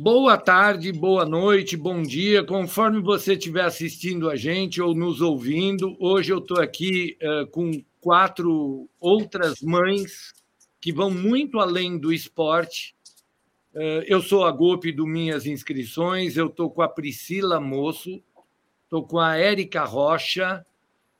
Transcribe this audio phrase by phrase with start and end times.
[0.00, 5.96] Boa tarde, boa noite, bom dia, conforme você estiver assistindo a gente ou nos ouvindo.
[5.98, 10.32] Hoje eu estou aqui uh, com quatro outras mães
[10.80, 12.94] que vão muito além do esporte.
[13.74, 18.22] Uh, eu sou a Golpe do Minhas Inscrições, eu estou com a Priscila Moço,
[18.84, 20.64] estou com a Érica Rocha,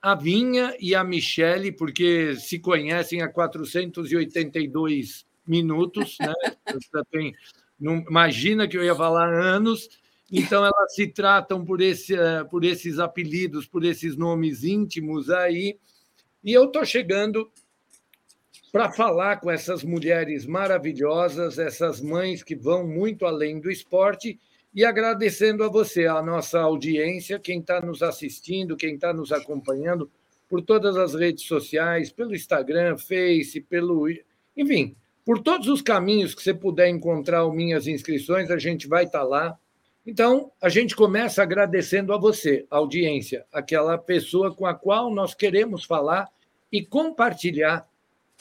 [0.01, 6.33] a Vinha e a Michele, porque se conhecem há 482 minutos, né?
[7.11, 7.35] Tem
[7.79, 9.89] não, imagina que eu ia falar anos.
[10.31, 15.79] Então, elas se tratam por, esse, eh, por esses apelidos, por esses nomes íntimos aí.
[16.45, 17.51] E eu estou chegando
[18.71, 24.39] para falar com essas mulheres maravilhosas, essas mães que vão muito além do esporte,
[24.75, 30.11] e agradecendo a você, a nossa audiência, quem está nos assistindo, quem está nos acompanhando
[30.49, 34.07] por todas as redes sociais, pelo Instagram, Face, pelo.
[34.57, 34.95] Enfim,
[35.29, 39.59] por todos os caminhos que você puder encontrar minhas inscrições, a gente vai estar lá.
[40.07, 45.85] Então, a gente começa agradecendo a você, audiência, aquela pessoa com a qual nós queremos
[45.85, 46.31] falar
[46.73, 47.87] e compartilhar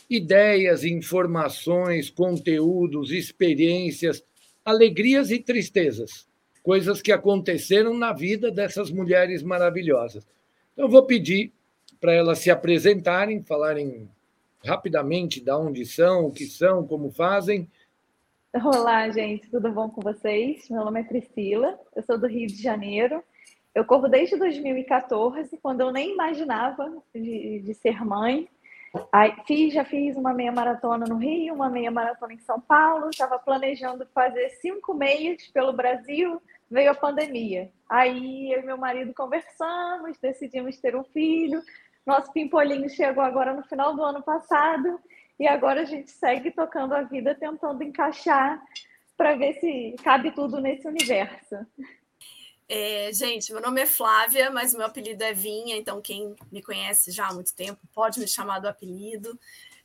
[0.10, 4.24] ideias, informações, conteúdos, experiências,
[4.64, 6.26] alegrias e tristezas,
[6.64, 10.26] coisas que aconteceram na vida dessas mulheres maravilhosas.
[10.72, 11.52] Então, eu vou pedir
[12.00, 14.10] para elas se apresentarem, falarem
[14.66, 17.70] rapidamente de onde são, o que são, como fazem.
[18.54, 20.70] Olá, gente, tudo bom com vocês?
[20.70, 23.24] Meu nome é Priscila, eu sou do Rio de Janeiro.
[23.76, 28.50] Eu corro desde 2014, quando eu nem imaginava de, de ser mãe.
[29.12, 33.10] Aí, fiz, já fiz uma meia maratona no Rio, uma meia maratona em São Paulo.
[33.10, 36.42] Estava planejando fazer cinco meias pelo Brasil.
[36.72, 37.70] Veio a pandemia.
[37.88, 41.62] Aí eu e meu marido conversamos, decidimos ter um filho.
[42.08, 44.98] Nosso pimpolinho chegou agora no final do ano passado
[45.38, 48.64] e agora a gente segue tocando a vida, tentando encaixar
[49.18, 51.58] para ver se cabe tudo nesse universo.
[52.70, 57.12] É, gente, meu nome é Flávia, mas meu apelido é Vinha, então quem me conhece
[57.12, 59.38] já há muito tempo pode me chamar do apelido.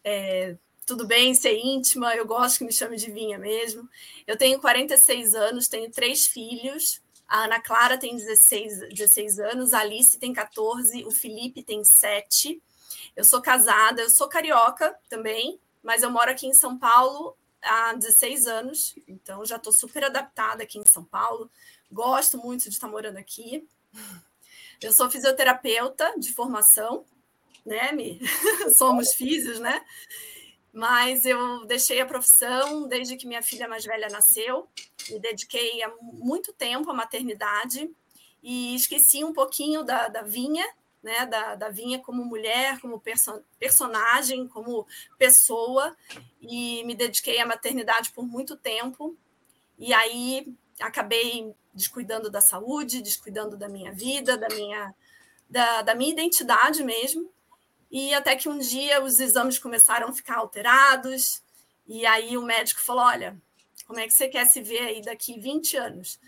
[0.04, 3.88] É, tudo bem ser íntima, eu gosto que me chame de Vinha mesmo.
[4.28, 7.02] Eu tenho 46 anos, tenho três filhos,
[7.32, 12.62] a Ana Clara tem 16, 16 anos, a Alice tem 14, o Felipe tem 7.
[13.16, 17.94] Eu sou casada, eu sou carioca também, mas eu moro aqui em São Paulo há
[17.94, 21.50] 16 anos, então já estou super adaptada aqui em São Paulo.
[21.90, 23.66] Gosto muito de estar morando aqui.
[24.78, 27.06] Eu sou fisioterapeuta de formação,
[27.64, 28.20] né, Mi?
[28.76, 29.82] Somos físios, né?
[30.72, 34.68] Mas eu deixei a profissão desde que minha filha mais velha nasceu,
[35.10, 37.90] me dediquei há muito tempo à maternidade
[38.42, 40.66] e esqueci um pouquinho da, da Vinha,
[41.02, 44.86] né, da, da Vinha como mulher, como perso personagem, como
[45.18, 45.94] pessoa,
[46.40, 49.16] e me dediquei à maternidade por muito tempo,
[49.78, 54.94] e aí acabei descuidando da saúde, descuidando da minha vida, da minha,
[55.48, 57.30] da, da minha identidade mesmo,
[57.92, 61.42] e até que um dia os exames começaram a ficar alterados,
[61.86, 63.36] e aí o médico falou: Olha,
[63.86, 66.18] como é que você quer se ver aí daqui 20 anos?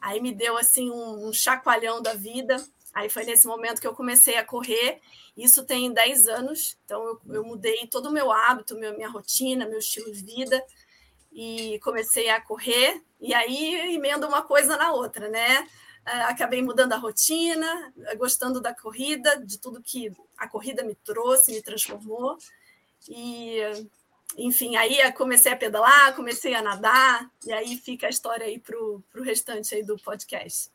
[0.00, 2.56] Aí me deu assim um, um chacoalhão da vida.
[2.92, 5.00] Aí foi nesse momento que eu comecei a correr.
[5.36, 9.64] Isso tem 10 anos, então eu, eu mudei todo o meu hábito, minha, minha rotina,
[9.64, 10.62] meu estilo de vida
[11.32, 13.00] e comecei a correr.
[13.20, 15.66] E aí emenda uma coisa na outra, né?
[16.04, 21.52] Ah, acabei mudando a rotina, gostando da corrida, de tudo que a corrida me trouxe,
[21.52, 22.36] me transformou.
[23.08, 23.60] E,
[24.36, 28.76] enfim, aí comecei a pedalar, comecei a nadar, e aí fica a história aí para
[28.76, 30.70] o restante aí do podcast.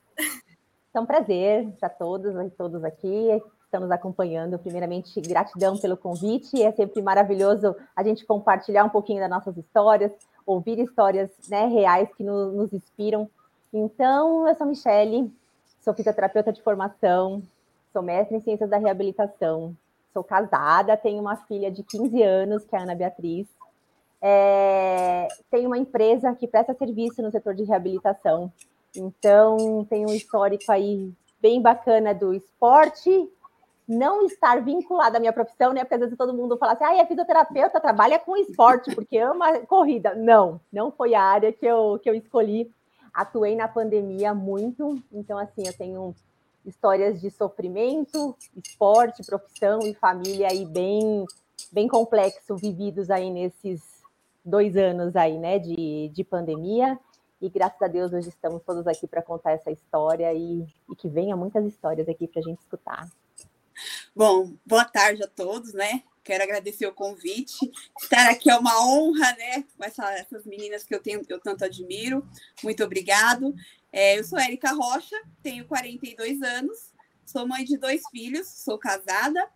[0.95, 3.29] Um prazer para todos e todos aqui
[3.65, 4.57] estamos acompanhando.
[4.57, 6.61] Primeiramente, gratidão pelo convite.
[6.63, 10.11] É sempre maravilhoso a gente compartilhar um pouquinho das nossas histórias,
[10.45, 13.29] ouvir histórias né, reais que nos, nos inspiram
[13.77, 15.31] então, eu sou Michele,
[15.81, 17.41] sou fisioterapeuta de formação,
[17.93, 19.75] sou mestre em ciências da reabilitação,
[20.13, 23.47] sou casada, tenho uma filha de 15 anos, que é a Ana Beatriz.
[24.21, 28.51] É, tenho uma empresa que presta serviço no setor de reabilitação.
[28.95, 33.29] Então, tenho um histórico aí bem bacana do esporte,
[33.87, 35.81] não estar vinculada à minha profissão, né?
[35.81, 39.59] Porque às vezes todo mundo fala assim, ah, é fisioterapeuta, trabalha com esporte, porque ama
[39.61, 40.13] corrida.
[40.15, 42.69] Não, não foi a área que eu, que eu escolhi
[43.17, 46.15] atuei na pandemia muito, então assim, eu tenho
[46.63, 51.25] histórias de sofrimento, esporte, profissão e família aí bem
[51.71, 53.81] bem complexo vividos aí nesses
[54.45, 56.99] dois anos aí, né, de, de pandemia.
[57.41, 61.09] E graças a Deus hoje estamos todos aqui para contar essa história e, e que
[61.09, 63.09] venha muitas histórias aqui para a gente escutar.
[64.15, 66.03] Bom, boa tarde a todos, né?
[66.27, 67.71] Quero agradecer o convite.
[67.99, 69.63] Estar aqui é uma honra, né?
[69.77, 72.27] Com essa, essas meninas que eu tenho, que eu tanto admiro.
[72.61, 73.55] Muito obrigado.
[73.93, 76.91] É, eu sou Érica Rocha, tenho 42 anos,
[77.25, 79.49] sou mãe de dois filhos, sou casada.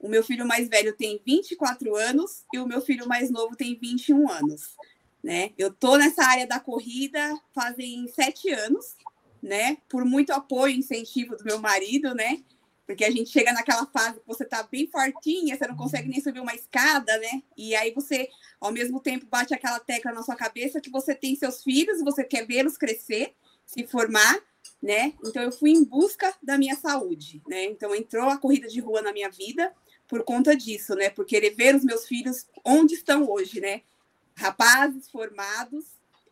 [0.00, 3.78] O meu filho mais velho tem 24 anos e o meu filho mais novo tem
[3.78, 4.76] 21 anos.
[5.22, 5.52] Né?
[5.56, 8.96] Eu tô nessa área da corrida fazem sete anos,
[9.40, 9.76] né?
[9.88, 12.42] Por muito apoio e incentivo do meu marido, né?
[12.90, 16.20] Porque a gente chega naquela fase que você tá bem fortinha, você não consegue nem
[16.20, 17.40] subir uma escada, né?
[17.56, 18.28] E aí você,
[18.60, 22.24] ao mesmo tempo, bate aquela tecla na sua cabeça que você tem seus filhos, você
[22.24, 24.40] quer vê-los crescer, se formar,
[24.82, 25.14] né?
[25.24, 27.66] Então eu fui em busca da minha saúde, né?
[27.66, 29.72] Então entrou a corrida de rua na minha vida
[30.08, 31.10] por conta disso, né?
[31.10, 33.82] Por querer ver os meus filhos onde estão hoje, né?
[34.34, 35.84] Rapazes formados,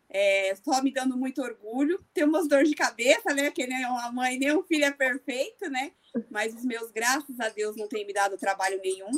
[0.09, 2.03] é, só me dando muito orgulho.
[2.13, 3.51] Tem umas dores de cabeça, né?
[3.51, 5.91] Que nem uma mãe, nem um filho é perfeito, né?
[6.31, 9.11] Mas os meus, graças a Deus, não têm me dado trabalho nenhum.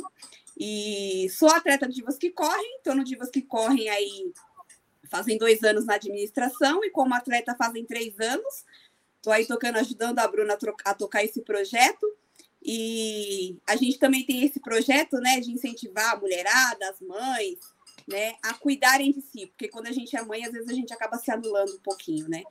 [0.58, 4.32] E sou atleta de divas que correm, estou no Divas que correm aí
[5.10, 8.64] fazem dois anos na administração e como atleta fazem três anos.
[9.16, 12.06] Estou aí tocando, ajudando a Bruna a tocar esse projeto.
[12.62, 17.58] E a gente também tem esse projeto, né, de incentivar a mulherada, as mães,
[18.06, 20.92] né, a cuidarem de si, porque quando a gente é mãe, às vezes a gente
[20.92, 22.42] acaba se anulando um pouquinho, né?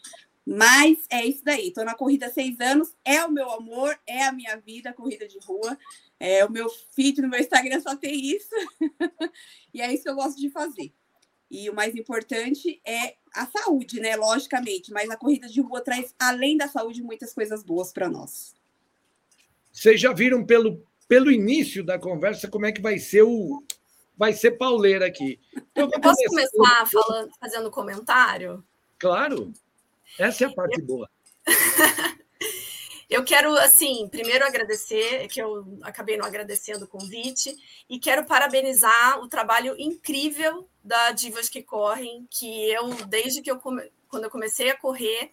[0.45, 1.67] Mas é isso daí.
[1.67, 5.27] Estou na corrida há seis anos, é o meu amor, é a minha vida, corrida
[5.27, 5.77] de rua.
[6.19, 8.49] É, o meu feed no meu Instagram só tem isso.
[9.73, 10.91] e é isso que eu gosto de fazer.
[11.49, 14.15] E o mais importante é a saúde, né?
[14.15, 18.55] Logicamente, mas a corrida de rua traz, além da saúde, muitas coisas boas para nós.
[19.71, 23.63] Vocês já viram pelo, pelo início da conversa como é que vai ser o,
[24.21, 25.39] vai ser pauleira aqui.
[25.71, 28.63] Então, eu posso começar falando, fazendo comentário?
[28.99, 29.51] Claro,
[30.19, 30.85] essa é a parte eu...
[30.85, 31.09] boa.
[33.09, 37.51] eu quero, assim, primeiro agradecer, que eu acabei não agradecendo o convite,
[37.89, 43.57] e quero parabenizar o trabalho incrível da Divas que Correm, que eu, desde que eu,
[43.57, 43.91] come...
[44.07, 45.31] quando eu comecei a correr,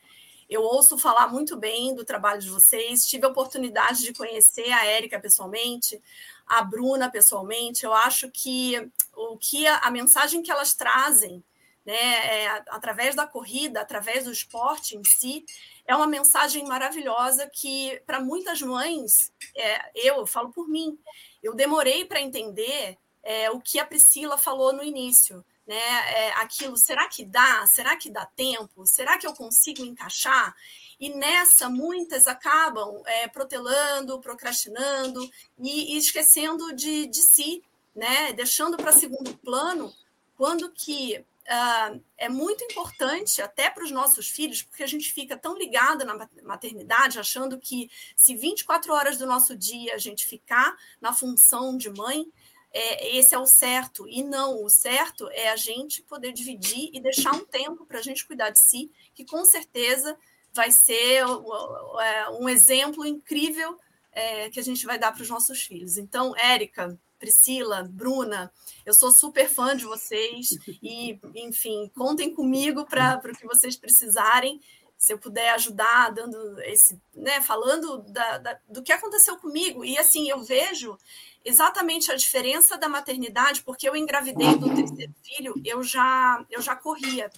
[0.49, 4.87] eu ouço falar muito bem do trabalho de vocês, tive a oportunidade de conhecer a
[4.87, 6.01] Érica pessoalmente,
[6.49, 7.85] a Bruna pessoalmente.
[7.85, 11.43] Eu acho que o que a, a mensagem que elas trazem,
[11.85, 15.45] né, é, através da corrida, através do esporte em si,
[15.87, 20.99] é uma mensagem maravilhosa que para muitas mães, é, eu, eu falo por mim,
[21.43, 25.77] eu demorei para entender é, o que a Priscila falou no início né?
[25.77, 27.67] É, aquilo, será que dá?
[27.67, 28.87] Será que dá tempo?
[28.87, 30.57] Será que eu consigo encaixar?
[31.01, 35.21] E nessa, muitas acabam é, protelando, procrastinando
[35.59, 37.63] e, e esquecendo de, de si,
[37.95, 38.33] né?
[38.33, 39.93] Deixando para segundo plano,
[40.37, 45.35] quando que Uh, é muito importante até para os nossos filhos, porque a gente fica
[45.35, 50.77] tão ligada na maternidade, achando que se 24 horas do nosso dia a gente ficar
[51.01, 52.31] na função de mãe,
[52.71, 54.07] é, esse é o certo.
[54.07, 58.03] E não, o certo é a gente poder dividir e deixar um tempo para a
[58.03, 60.19] gente cuidar de si, que com certeza
[60.53, 63.79] vai ser é, um exemplo incrível
[64.13, 65.97] é, que a gente vai dar para os nossos filhos.
[65.97, 68.53] Então, Érica, Priscila, Bruna,
[68.87, 70.51] eu sou super fã de vocês
[70.83, 74.61] e, enfim, contem comigo para o que vocês precisarem.
[74.97, 79.85] Se eu puder ajudar, dando esse, né, falando da, da, do que aconteceu comigo.
[79.85, 80.99] E assim, eu vejo
[81.45, 86.75] exatamente a diferença da maternidade, porque eu engravidei do terceiro filho, eu já, eu já
[86.75, 87.31] corria.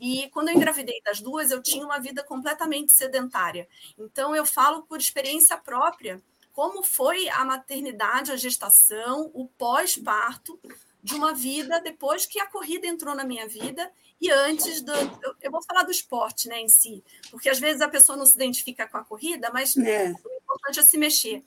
[0.00, 3.68] E quando eu engravidei das duas, eu tinha uma vida completamente sedentária.
[3.98, 10.58] Então, eu falo por experiência própria como foi a maternidade, a gestação, o pós-parto
[11.02, 14.92] de uma vida depois que a corrida entrou na minha vida e antes do.
[14.92, 18.24] Eu, eu, vou falar do esporte né, em si, porque às vezes a pessoa não
[18.24, 20.10] se identifica com a corrida, mas é.
[20.10, 21.44] o importante é se mexer.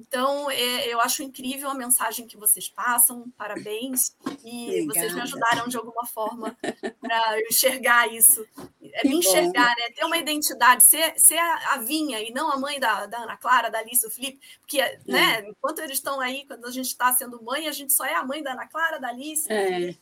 [0.00, 4.86] Então, é, eu acho incrível a mensagem que vocês passam, parabéns, e Obrigada.
[4.86, 6.56] vocês me ajudaram de alguma forma
[7.00, 8.46] para enxergar isso.
[8.82, 9.90] É me enxergar, né?
[9.94, 13.70] Ter uma identidade, ser, ser a Vinha e não a mãe da, da Ana Clara,
[13.70, 14.98] da Alice, do Felipe, porque, é.
[15.06, 18.14] né, enquanto eles estão aí, quando a gente está sendo mãe, a gente só é
[18.14, 19.50] a mãe da Ana Clara, da Alice.
[19.50, 19.94] É.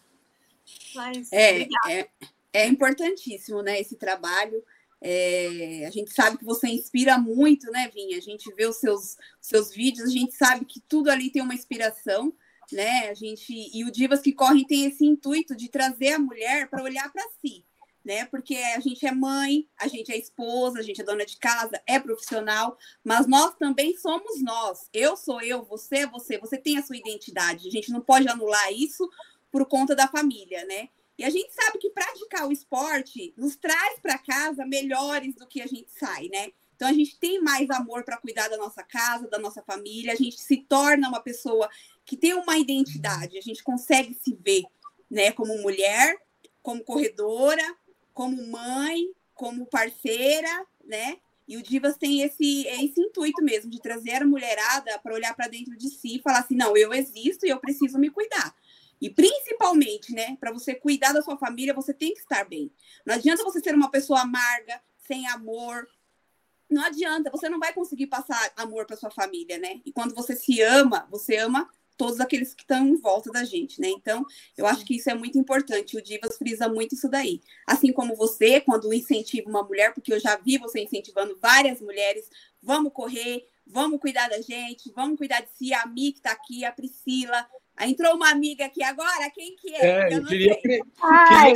[0.94, 2.08] Mas, é, é,
[2.52, 4.64] é importantíssimo, né, esse trabalho.
[5.06, 8.16] É, a gente sabe que você inspira muito, né, Vinha?
[8.16, 11.52] A gente vê os seus, seus vídeos, a gente sabe que tudo ali tem uma
[11.52, 12.32] inspiração,
[12.72, 13.10] né?
[13.10, 16.82] A gente e o Divas que Correm tem esse intuito de trazer a mulher para
[16.82, 17.66] olhar para si,
[18.02, 18.24] né?
[18.24, 21.78] Porque a gente é mãe, a gente é esposa, a gente é dona de casa,
[21.86, 24.88] é profissional, mas nós também somos nós.
[24.90, 27.68] Eu sou eu, você é você, você tem a sua identidade.
[27.68, 29.06] A gente não pode anular isso
[29.52, 30.88] por conta da família, né?
[31.18, 35.62] E a gente sabe que praticar o esporte nos traz para casa melhores do que
[35.62, 36.50] a gente sai, né?
[36.74, 40.16] Então a gente tem mais amor para cuidar da nossa casa, da nossa família, a
[40.16, 41.68] gente se torna uma pessoa
[42.04, 44.64] que tem uma identidade, a gente consegue se ver,
[45.08, 46.16] né, como mulher,
[46.60, 47.62] como corredora,
[48.12, 51.18] como mãe, como parceira, né?
[51.46, 55.46] E o Divas tem esse, esse intuito mesmo de trazer a mulherada para olhar para
[55.46, 58.54] dentro de si e falar assim: não, eu existo e eu preciso me cuidar.
[59.04, 62.72] E principalmente, né, para você cuidar da sua família, você tem que estar bem.
[63.04, 65.86] Não adianta você ser uma pessoa amarga, sem amor.
[66.70, 69.82] Não adianta, você não vai conseguir passar amor para sua família, né?
[69.84, 71.68] E quando você se ama, você ama
[71.98, 73.90] todos aqueles que estão em volta da gente, né?
[73.90, 74.24] Então,
[74.56, 75.98] eu acho que isso é muito importante.
[75.98, 77.42] O Divas frisa muito isso daí.
[77.66, 82.26] Assim como você, quando incentiva uma mulher, porque eu já vi você incentivando várias mulheres,
[82.62, 85.74] vamos correr, vamos cuidar da gente, vamos cuidar de si.
[85.74, 87.46] A Mi que está aqui, a Priscila.
[87.80, 89.86] Entrou uma amiga aqui agora, quem que é?
[89.86, 90.58] é eu não queria...
[90.60, 90.80] sei.
[91.02, 91.52] Ai,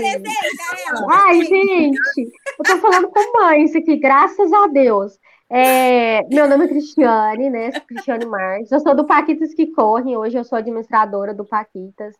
[1.11, 5.19] Ai gente, eu tô falando com mães aqui, graças a Deus.
[5.51, 7.71] É, meu nome é Cristiane, né?
[7.81, 8.71] Cristiane Marques.
[8.71, 10.17] Eu sou do Paquitas que Correm.
[10.17, 12.15] Hoje eu sou administradora do Paquitas.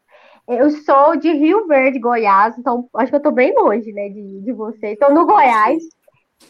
[0.47, 2.57] Eu sou de Rio Verde, Goiás.
[2.59, 4.93] Então, acho que eu tô bem longe, né, de, de você.
[4.93, 5.83] Estou no Goiás.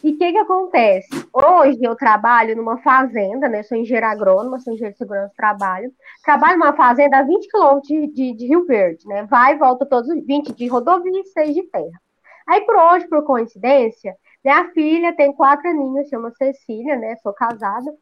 [0.03, 1.09] E o que que acontece?
[1.33, 3.63] Hoje eu trabalho numa fazenda, né?
[3.63, 5.91] Sou engenheiro agrônoma, sou engenheiro de segurança do trabalho.
[6.23, 9.25] Trabalho numa fazenda a 20 quilômetros de, de, Rio Verde, né?
[9.25, 12.01] Vai e volta todos os 20 de rodovia e 6 de terra.
[12.47, 14.15] Aí, por hoje, por coincidência,
[14.45, 17.17] minha filha tem quatro aninhos, chama Cecília, né?
[17.17, 17.93] Sou casada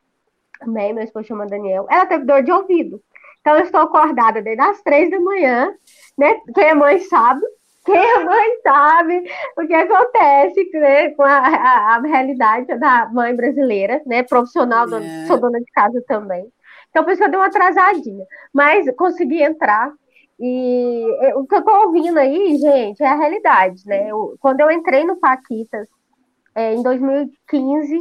[0.61, 1.87] também, meu esposo chama Daniel.
[1.89, 3.01] Ela teve dor de ouvido.
[3.41, 5.73] Então, eu estou acordada desde as três da manhã,
[6.19, 6.35] né?
[6.55, 7.41] Quem é mãe sabe.
[7.87, 9.23] Quem é mãe sabe
[9.57, 14.25] o que acontece né, com a, a, a realidade da mãe brasileira, né?
[14.25, 15.27] Profissional, é.
[15.27, 16.47] sou dona de casa também.
[16.91, 18.27] Então, por isso eu dei uma atrasadinha.
[18.53, 19.93] Mas consegui entrar.
[20.39, 24.11] E o que eu estou ouvindo aí, gente, é a realidade, né?
[24.11, 25.89] Eu, quando eu entrei no Paquitas,
[26.55, 27.99] é, em 2015,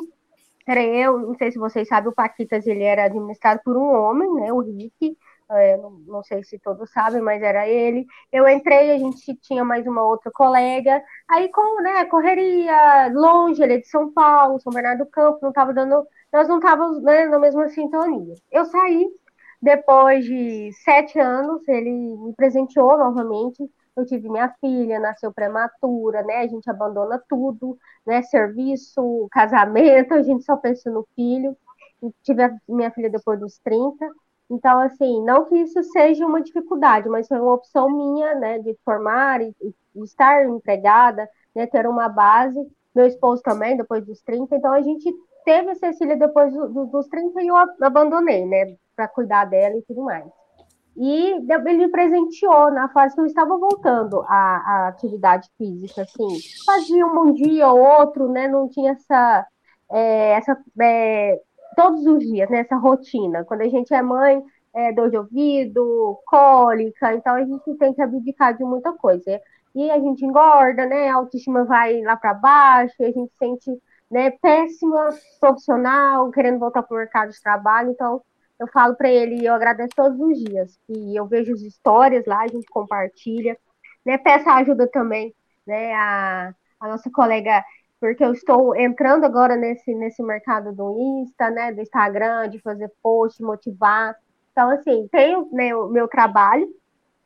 [0.67, 4.33] era eu, não sei se vocês sabem, o Paquitas ele era administrado por um homem,
[4.33, 5.15] né, o Rick,
[5.51, 8.05] é, não, não, sei se todos sabem, mas era ele.
[8.31, 13.73] Eu entrei, a gente tinha mais uma outra colega, aí com, né, correria longe, ele
[13.75, 17.25] é de São Paulo, São Bernardo do Campo, não estava dando, nós não estávamos né,
[17.27, 18.35] na mesma sintonia.
[18.51, 19.07] Eu saí,
[19.61, 23.63] depois de sete anos, ele me presenteou novamente
[23.95, 26.39] eu tive minha filha, nasceu prematura, né?
[26.39, 28.21] A gente abandona tudo, né?
[28.23, 31.57] Serviço, casamento, a gente só pensa no filho.
[32.23, 34.05] tive a minha filha depois dos 30.
[34.49, 38.77] Então, assim, não que isso seja uma dificuldade, mas foi uma opção minha, né, de
[38.85, 39.55] formar e,
[40.03, 42.59] estar empregada, né, ter uma base.
[42.93, 44.55] Meu esposo também, depois dos 30.
[44.55, 45.11] Então, a gente
[45.43, 49.81] teve a Cecília depois do, dos 30 e eu abandonei, né, para cuidar dela e
[49.81, 50.25] tudo mais.
[50.97, 56.27] E ele me presenteou na fase que eu estava voltando à, à atividade física, assim,
[56.65, 58.47] fazia um dia ou outro, né?
[58.47, 59.45] Não tinha essa,
[59.91, 61.41] é, essa é,
[61.75, 62.59] todos os dias, né?
[62.59, 63.43] Essa rotina.
[63.45, 64.41] Quando a gente é mãe,
[64.73, 69.41] é, dor de ouvido, cólica, então a gente tem que abdicar de muita coisa.
[69.73, 71.09] E a gente engorda, né?
[71.09, 73.71] A autoestima vai lá para baixo, e a gente sente
[74.09, 78.21] né, péssima profissional, querendo voltar para o mercado de trabalho, então
[78.59, 80.79] eu falo para ele, eu agradeço todos os dias.
[80.87, 83.57] E eu vejo as histórias lá, a gente compartilha.
[84.05, 84.17] Né?
[84.17, 85.35] Peço ajuda também,
[85.67, 85.93] né?
[85.93, 87.63] A, a nossa colega,
[88.05, 91.71] porque eu estou entrando agora nesse, nesse mercado do Insta, né?
[91.71, 94.15] Do Instagram, de fazer post, motivar.
[94.51, 96.67] Então, assim, tenho né, o meu trabalho.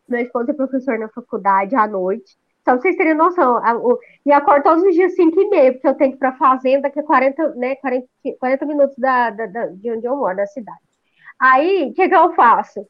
[0.07, 2.37] Meu esposo é professor na faculdade à noite.
[2.63, 5.87] Pra vocês terem noção, a, o, e acordo todos os dias 5 e meia, porque
[5.87, 8.07] eu tenho que ir para a fazenda, que é 40, né, 40,
[8.39, 10.79] 40 minutos da, da, da, de onde eu moro, da cidade.
[11.37, 12.87] Aí, o que, que eu faço?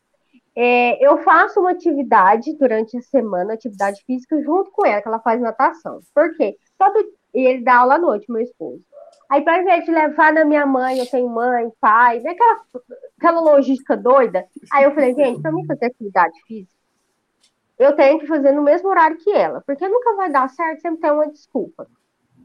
[0.55, 5.19] É, eu faço uma atividade durante a semana, atividade física, junto com ela, que ela
[5.19, 6.01] faz natação.
[6.13, 6.55] Por quê?
[6.77, 6.99] Todo,
[7.33, 8.81] ele dá aula à noite, meu esposo.
[9.29, 12.61] Aí, para invés de levar na minha mãe, eu tenho mãe, pai, né, aquela,
[13.17, 14.45] aquela logística doida.
[14.73, 16.73] Aí eu falei, gente, para mim fazer atividade física,
[17.77, 21.01] eu tenho que fazer no mesmo horário que ela, porque nunca vai dar certo, sempre
[21.01, 21.87] tem uma desculpa.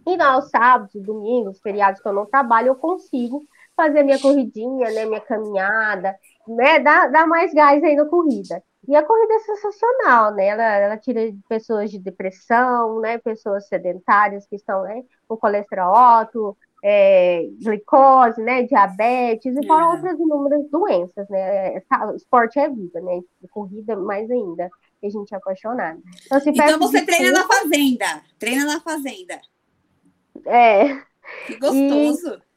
[0.06, 3.42] E aos sábados, domingos, feriados que eu não trabalho, eu consigo
[3.74, 6.14] fazer minha corridinha, né, minha caminhada,
[6.46, 8.62] né, dá, dá mais gás aí na corrida.
[8.86, 10.46] E a corrida é sensacional, né?
[10.46, 13.18] Ela, ela tira pessoas de depressão, né?
[13.18, 18.62] Pessoas sedentárias que estão né, com colesterol alto, é, glicose, né?
[18.64, 19.88] Diabetes e fora é.
[19.88, 21.82] outras inúmeras doenças, né?
[22.14, 23.20] Esporte é vida, né?
[23.50, 24.70] Corrida mais ainda,
[25.02, 26.02] a gente é apaixonado.
[26.26, 29.40] Então, então você treina na fazenda, treina na fazenda.
[30.46, 30.96] É.
[31.46, 32.34] Que gostoso.
[32.34, 32.53] E...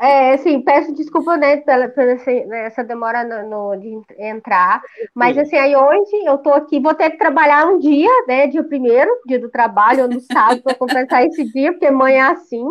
[0.00, 2.12] É, assim, peço desculpa, né, pela, pela
[2.56, 4.82] essa demora no, no, de entrar,
[5.14, 8.64] mas assim, aí hoje eu tô aqui, vou ter que trabalhar um dia, né, dia
[8.64, 12.66] primeiro, dia do trabalho, no sábado, para compensar esse dia, porque mãe é assim.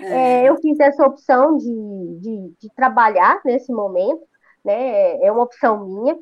[0.00, 0.42] É.
[0.42, 1.64] É, eu fiz essa opção de,
[2.20, 4.20] de, de, trabalhar nesse momento,
[4.62, 6.18] né, é uma opção minha,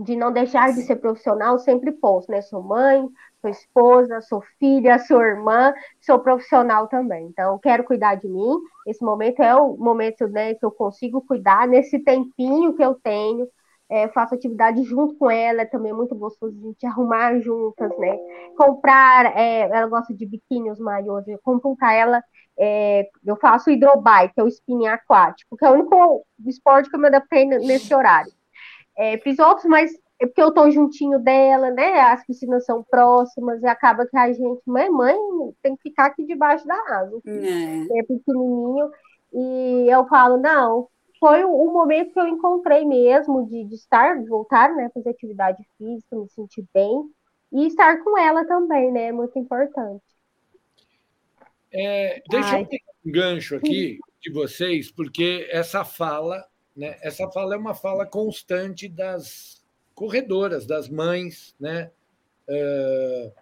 [0.00, 2.40] de não deixar de ser profissional, sempre posto, né?
[2.42, 3.06] Sou mãe,
[3.44, 7.26] sou esposa, sou filha, sou irmã, sou profissional também.
[7.26, 8.56] Então, quero cuidar de mim.
[8.86, 13.46] Esse momento é o momento né, que eu consigo cuidar, nesse tempinho que eu tenho.
[13.90, 18.16] É, faço atividade junto com ela, é também muito gostoso a gente arrumar juntas, né?
[18.56, 22.24] Comprar, é, ela gosta de biquíni, os maiôs, eu compro para ela,
[22.58, 27.00] é, eu faço hidrobike, é o spinning aquático, que é o único esporte que eu
[27.00, 28.32] me adaptei nesse horário.
[28.96, 32.00] É, fiz outros, mas é porque eu tô juntinho dela, né?
[32.00, 35.16] As piscinas são próximas e acaba que a gente, mãe, mãe,
[35.62, 37.20] tem que ficar aqui debaixo da asa.
[37.26, 37.98] É.
[37.98, 38.90] é pequenininho.
[39.32, 44.28] E eu falo, não, foi o, momento que eu encontrei mesmo de, de estar, de
[44.28, 44.90] voltar, né?
[44.94, 47.10] Fazer atividade física, me sentir bem
[47.52, 49.06] e estar com ela também, né?
[49.06, 50.04] É muito importante.
[51.72, 52.62] É, deixa Ai.
[52.62, 56.44] eu pegar um gancho aqui de vocês, porque essa fala
[56.76, 56.96] né?
[57.02, 59.63] Essa fala é uma fala constante das
[59.94, 61.90] corredoras, das mães, né?
[62.48, 63.32] Uh,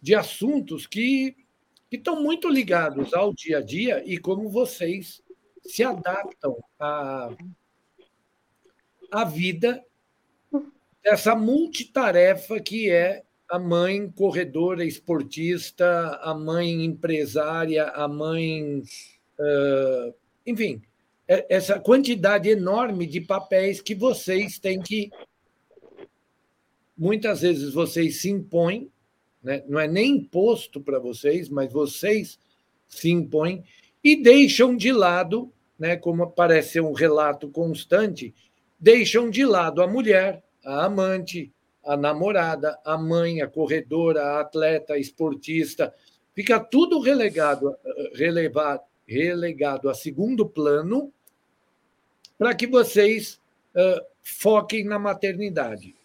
[0.00, 1.36] de assuntos que,
[1.90, 5.22] que estão muito ligados ao dia a dia e como vocês
[5.62, 7.30] se adaptam à,
[9.10, 9.82] à vida
[11.02, 18.82] dessa multitarefa que é a mãe corredora esportista, a mãe empresária, a mãe.
[19.38, 20.14] Uh,
[20.46, 20.82] enfim,
[21.26, 25.10] é, essa quantidade enorme de papéis que vocês têm que.
[26.98, 28.90] Muitas vezes vocês se impõem,
[29.40, 29.62] né?
[29.68, 32.40] não é nem imposto para vocês, mas vocês
[32.88, 33.62] se impõem
[34.02, 35.96] e deixam de lado, né?
[35.96, 38.34] como parece ser um relato constante,
[38.80, 41.52] deixam de lado a mulher, a amante,
[41.84, 45.94] a namorada, a mãe, a corredora, a atleta, a esportista.
[46.34, 47.76] Fica tudo relegado,
[48.12, 51.12] relevado, relegado a segundo plano
[52.36, 53.40] para que vocês
[53.74, 55.97] uh, foquem na maternidade.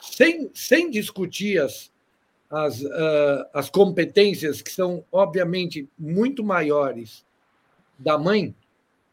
[0.00, 1.92] Sem, sem discutir as,
[2.50, 7.24] as, uh, as competências, que são, obviamente, muito maiores
[7.98, 8.54] da mãe,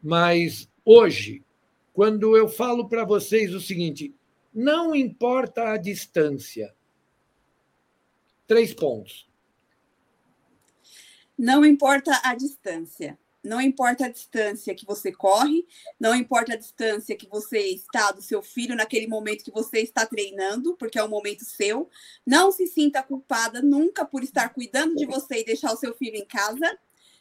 [0.02, 1.44] mas hoje,
[1.94, 4.14] quando eu falo para vocês o seguinte,
[4.54, 6.74] não importa a distância.
[8.48, 9.30] Três pontos.
[11.38, 13.18] Não importa a distância.
[13.44, 15.66] Não importa a distância que você corre,
[16.00, 20.06] não importa a distância que você está do seu filho naquele momento que você está
[20.06, 21.90] treinando, porque é um momento seu.
[22.26, 26.18] Não se sinta culpada nunca por estar cuidando de você e deixar o seu filho
[26.18, 26.78] em casa.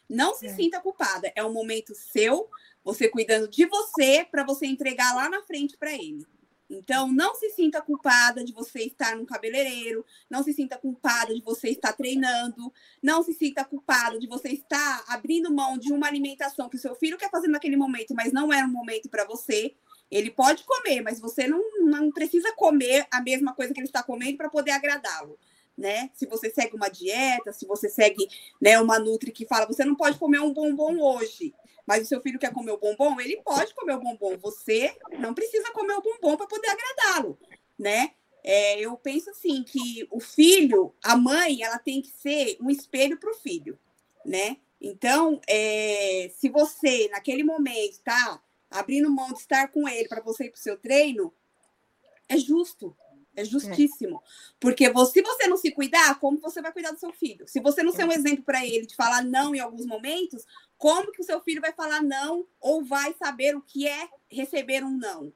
[0.07, 0.53] Não se é.
[0.53, 1.31] sinta culpada.
[1.35, 2.47] É um momento seu,
[2.83, 6.25] você cuidando de você para você entregar lá na frente para ele.
[6.73, 11.41] Então, não se sinta culpada de você estar no cabeleireiro, não se sinta culpada de
[11.41, 12.71] você estar treinando,
[13.03, 16.95] não se sinta culpada de você estar abrindo mão de uma alimentação que o seu
[16.95, 19.75] filho quer fazer naquele momento, mas não é um momento para você.
[20.09, 24.01] Ele pode comer, mas você não, não precisa comer a mesma coisa que ele está
[24.01, 25.37] comendo para poder agradá-lo.
[25.81, 26.11] Né?
[26.13, 28.27] Se você segue uma dieta, se você segue
[28.61, 32.21] né, uma Nutri que fala, você não pode comer um bombom hoje mas o seu
[32.21, 34.37] filho quer comer o bombom, ele pode comer o bombom.
[34.37, 37.37] Você não precisa comer o bombom para poder agradá-lo,
[37.77, 38.11] né?
[38.43, 43.19] É, eu penso assim que o filho, a mãe, ela tem que ser um espelho
[43.19, 43.77] para o filho,
[44.23, 44.57] né?
[44.79, 50.45] Então, é, se você naquele momento está abrindo mão de estar com ele para você
[50.45, 51.33] ir para o seu treino,
[52.29, 52.95] é justo,
[53.35, 54.17] é justíssimo.
[54.17, 54.53] É.
[54.59, 57.47] Porque você, se você não se cuidar, como você vai cuidar do seu filho?
[57.47, 58.15] Se você não ser um é.
[58.15, 60.45] exemplo para ele de falar não em alguns momentos,
[60.77, 64.83] como que o seu filho vai falar não ou vai saber o que é receber
[64.83, 65.31] um não,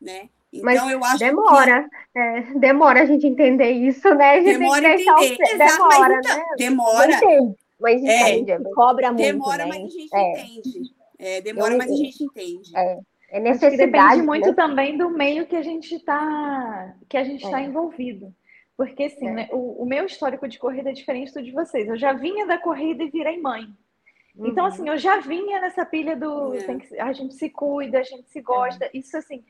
[0.00, 0.28] né?
[0.52, 2.18] Então Mas eu acho demora, que...
[2.18, 4.40] é, demora a gente entender isso, né?
[4.40, 5.54] Demora entender, o...
[5.54, 6.44] Exato, demora, então, né?
[6.56, 7.12] Demora.
[7.12, 9.66] Entende, mas é, entende, é, cobra muito, Demora, né?
[9.66, 10.40] mas a gente é.
[10.40, 10.94] entende.
[11.18, 12.76] É, demora, eu, mas a gente entende.
[12.76, 12.98] É.
[13.28, 13.90] É necessidade.
[13.90, 14.54] Depende muito né?
[14.54, 17.64] também do meio que a gente está que a gente está é.
[17.64, 18.32] envolvido.
[18.76, 19.32] Porque assim, é.
[19.32, 21.88] né, o, o, meu histórico de corrida é diferente do de vocês.
[21.88, 23.66] Eu já vinha da corrida e virei mãe.
[24.36, 24.48] Uhum.
[24.48, 26.76] Então, assim, eu já vinha nessa pilha do é.
[26.76, 28.84] que, a gente se cuida, a gente se gosta.
[28.84, 28.90] É.
[28.92, 29.42] Isso, assim,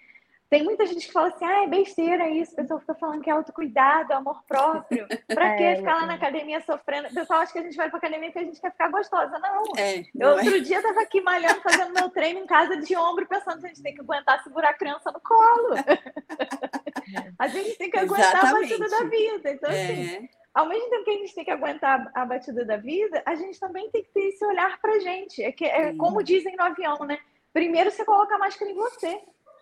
[0.48, 3.28] tem muita gente que fala assim, ah, é besteira isso, o pessoal fica falando que
[3.28, 5.06] é autocuidado, amor próprio.
[5.26, 7.08] Pra é, que ficar lá na academia sofrendo?
[7.08, 9.38] O pessoal acha que a gente vai pra academia porque a gente quer ficar gostosa.
[9.40, 9.62] Não.
[9.76, 10.42] É, não eu, é.
[10.44, 13.68] outro dia tava aqui malhando, fazendo meu treino em casa de ombro, pensando que a
[13.70, 15.74] gente tem que aguentar segurar a criança no colo.
[17.38, 18.74] a gente tem que aguentar Exatamente.
[18.74, 19.50] a batida da vida.
[19.50, 20.28] Então, assim, é.
[20.54, 23.58] ao mesmo tempo que a gente tem que aguentar a batida da vida, a gente
[23.58, 25.42] também tem que ter esse olhar pra gente.
[25.42, 27.18] É, que, é como dizem no avião, né?
[27.52, 29.20] Primeiro você coloca a máscara em você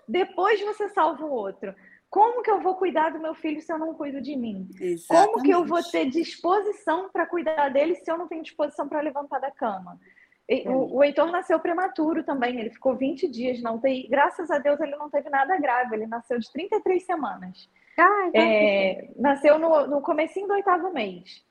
[0.09, 1.75] depois você salva o outro.
[2.11, 4.69] Como que eu vou cuidar do meu filho se eu não cuido de mim?
[4.81, 5.33] Exatamente.
[5.33, 9.01] Como que eu vou ter disposição para cuidar dele se eu não tenho disposição para
[9.01, 9.99] levantar da cama?
[10.67, 14.07] O, o Heitor nasceu prematuro também, ele ficou 20 dias na UTI.
[14.09, 17.69] Graças a Deus ele não teve nada grave, ele nasceu de 33 semanas.
[17.99, 21.43] Ah, é, nasceu no, no comecinho do oitavo mês.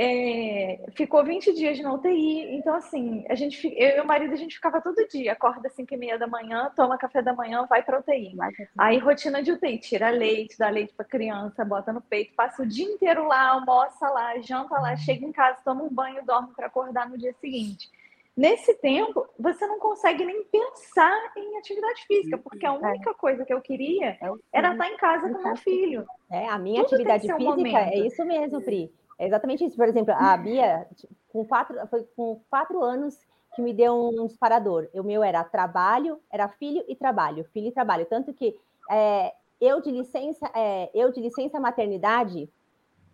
[0.00, 2.54] É, ficou 20 dias na UTI.
[2.56, 5.32] Então, assim, a gente, eu e o marido, a gente ficava todo dia.
[5.32, 8.36] Acorda às 5 e meia da manhã, toma café da manhã, vai para UTI.
[8.78, 12.66] Aí, rotina de UTI, tira leite, dá leite para criança, bota no peito, passa o
[12.66, 16.68] dia inteiro lá, almoça lá, janta lá, chega em casa, toma um banho, dorme para
[16.68, 17.90] acordar no dia seguinte.
[18.36, 23.52] Nesse tempo, você não consegue nem pensar em atividade física, porque a única coisa que
[23.52, 26.06] eu queria é era estar em casa com meu filho.
[26.30, 28.92] É, a minha Tudo atividade física é isso mesmo, Pri.
[29.18, 29.76] É exatamente isso.
[29.76, 30.86] Por exemplo, a Bia,
[31.32, 33.18] com quatro, foi com quatro anos
[33.54, 34.88] que me deu um disparador.
[34.94, 38.06] O meu era trabalho, era filho e trabalho, filho e trabalho.
[38.06, 38.56] Tanto que
[38.90, 42.48] é, eu de licença, é, eu de licença maternidade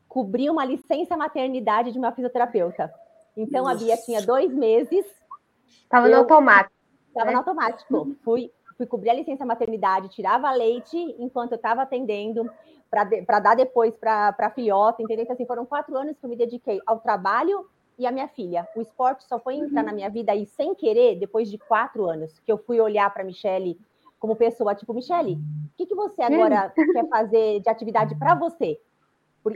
[0.07, 2.93] cobri uma licença maternidade de uma fisioterapeuta.
[3.37, 3.77] Então Nossa.
[3.77, 5.07] a Bia tinha dois meses.
[5.83, 6.75] Estava no automático.
[7.09, 7.33] Estava né?
[7.33, 8.17] no automático.
[8.23, 12.49] Fui, fui cobrir a licença maternidade, tirava leite enquanto eu estava atendendo
[12.91, 15.25] para dar depois para a filhota, entendeu?
[15.25, 17.67] Então, assim, foram quatro anos que eu me dediquei ao trabalho
[17.99, 18.69] e à minha filha.
[18.77, 19.87] O esporte só foi entrar uhum.
[19.87, 23.23] na minha vida aí sem querer depois de quatro anos, que eu fui olhar para
[23.23, 23.79] a Michelle
[24.19, 28.81] como pessoa, tipo, Michelle, o que, que você agora quer fazer de atividade para você?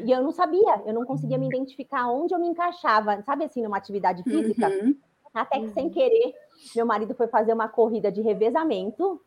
[0.05, 3.63] E eu não sabia, eu não conseguia me identificar onde eu me encaixava, sabe assim,
[3.63, 4.69] numa atividade física?
[4.69, 4.95] Uhum.
[5.41, 5.91] Até que, sem uhum.
[5.91, 6.35] querer,
[6.75, 9.21] meu marido foi fazer uma corrida de revezamento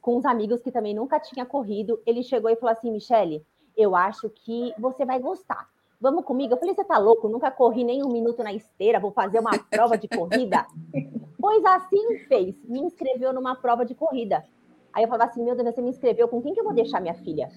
[0.00, 2.00] com os amigos que também nunca tinha corrido.
[2.04, 3.44] Ele chegou e falou assim: Michele,
[3.76, 5.68] eu acho que você vai gostar.
[6.00, 6.52] Vamos comigo?
[6.52, 7.28] Eu falei: você tá louco?
[7.28, 10.66] Nunca corri nem um minuto na esteira, vou fazer uma prova de corrida.
[11.40, 14.44] pois assim fez, me inscreveu numa prova de corrida.
[14.92, 17.00] Aí eu falava assim: meu Deus, você me inscreveu, com quem que eu vou deixar
[17.00, 17.48] minha filha?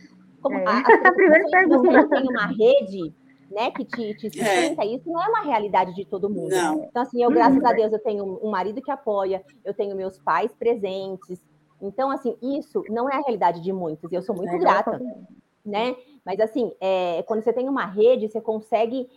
[0.41, 0.65] Como, é.
[0.65, 1.81] a, a, a primeira pergunta.
[1.81, 3.13] Você não tem uma rede
[3.49, 4.87] né, que te, te sustenta, é.
[4.87, 6.49] isso não é uma realidade de todo mundo.
[6.49, 6.83] Não.
[6.83, 10.17] Então, assim, eu, graças a Deus, eu tenho um marido que apoia, eu tenho meus
[10.19, 11.41] pais presentes.
[11.81, 14.99] Então, assim, isso não é a realidade de muitos, e eu sou muito é grata,
[15.65, 15.95] né?
[16.25, 19.07] Mas, assim, é, quando você tem uma rede, você consegue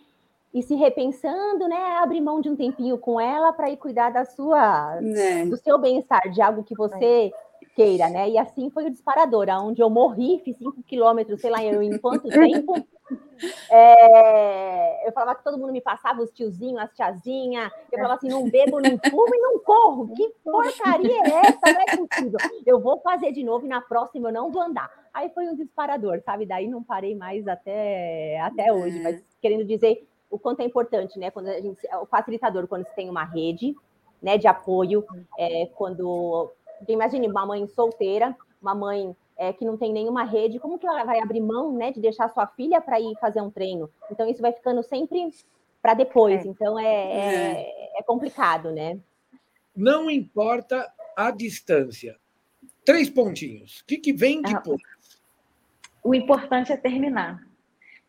[0.53, 1.97] ir se repensando, né?
[2.01, 5.45] Abrir mão de um tempinho com ela para ir cuidar da sua, é.
[5.45, 7.31] do seu bem-estar, de algo que você
[7.75, 8.29] queira, né?
[8.29, 11.97] E assim foi o disparador, onde eu morri, fiz 5 quilômetros, sei lá, eu, em
[11.97, 12.73] quanto tempo.
[13.69, 17.71] É, eu falava que todo mundo me passava, os tiozinhos, as tiazinhas.
[17.91, 20.13] Eu falava assim: não bebo, não fumo e não corro.
[20.13, 21.59] Que porcaria é essa?
[21.73, 22.39] Não é possível.
[22.65, 24.89] Eu vou fazer de novo e na próxima eu não vou andar.
[25.13, 26.45] Aí foi um disparador, sabe?
[26.45, 29.01] Daí não parei mais até, até hoje.
[29.01, 31.29] Mas querendo dizer o quanto é importante, né?
[31.29, 33.75] Quando a gente, o facilitador, quando você tem uma rede
[34.21, 35.03] né, de apoio,
[35.37, 40.59] é, quando porque imagine uma mãe solteira, uma mãe é, que não tem nenhuma rede,
[40.59, 43.51] como que ela vai abrir mão né, de deixar sua filha para ir fazer um
[43.51, 43.87] treino?
[44.09, 45.29] Então, isso vai ficando sempre
[45.79, 46.43] para depois.
[46.43, 46.47] É.
[46.47, 48.99] Então, é, é, é, complicado, né?
[49.75, 52.17] Não importa a distância.
[52.83, 53.81] Três pontinhos.
[53.81, 54.81] O que, que vem ah, depois?
[56.03, 57.47] O importante é terminar.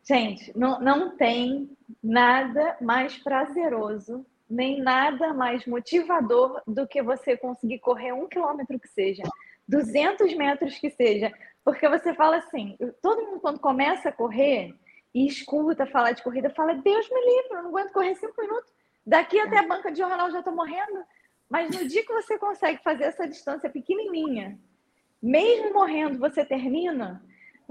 [0.02, 1.70] Gente, não, não tem
[2.02, 8.86] nada mais prazeroso nem nada mais motivador do que você conseguir correr um quilômetro que
[8.86, 9.22] seja,
[9.66, 11.32] 200 metros que seja,
[11.64, 14.74] porque você fala assim, todo mundo quando começa a correr
[15.14, 18.70] e escuta falar de corrida, fala, Deus me livre, eu não aguento correr cinco minutos,
[19.06, 21.02] daqui até a banca de jornal já estou morrendo,
[21.48, 24.58] mas no dia que você consegue fazer essa distância pequenininha,
[25.22, 27.24] mesmo morrendo, você termina,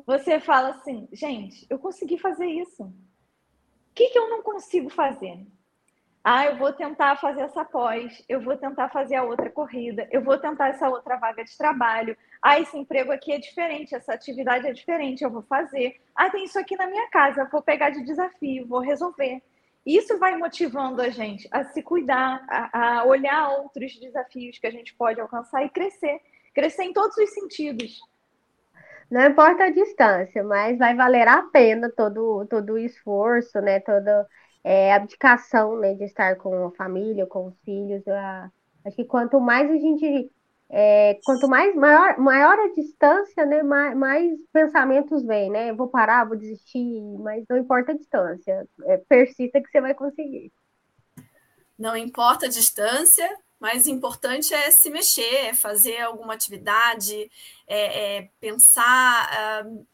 [0.04, 2.84] você fala assim, gente, eu consegui fazer isso.
[2.84, 5.46] O que, que eu não consigo fazer?
[6.24, 10.24] Ah, eu vou tentar fazer essa pós, eu vou tentar fazer a outra corrida, eu
[10.24, 12.16] vou tentar essa outra vaga de trabalho.
[12.40, 16.00] Ah, esse emprego aqui é diferente, essa atividade é diferente, eu vou fazer.
[16.16, 19.42] Ah, tem isso aqui na minha casa, vou pegar de desafio, vou resolver.
[19.84, 24.72] Isso vai motivando a gente a se cuidar, a, a olhar outros desafios que a
[24.72, 26.22] gente pode alcançar e crescer.
[26.54, 28.00] Crescer em todos os sentidos.
[29.10, 33.80] Não importa a distância, mas vai valer a pena todo, todo o esforço, né?
[33.80, 34.26] Todo
[34.64, 38.04] é, abdicação né, de estar com a família, com os filhos.
[38.86, 40.32] acho que quanto mais a gente.
[40.74, 45.74] É, quanto mais maior, maior a distância, né, mais, mais pensamentos vêm, né?
[45.74, 48.66] Vou parar, vou desistir, mas não importa a distância.
[48.86, 50.50] É, persista que você vai conseguir.
[51.78, 57.30] Não importa a distância, mas o importante é se mexer, é fazer alguma atividade,
[57.68, 59.86] é, é pensar uh,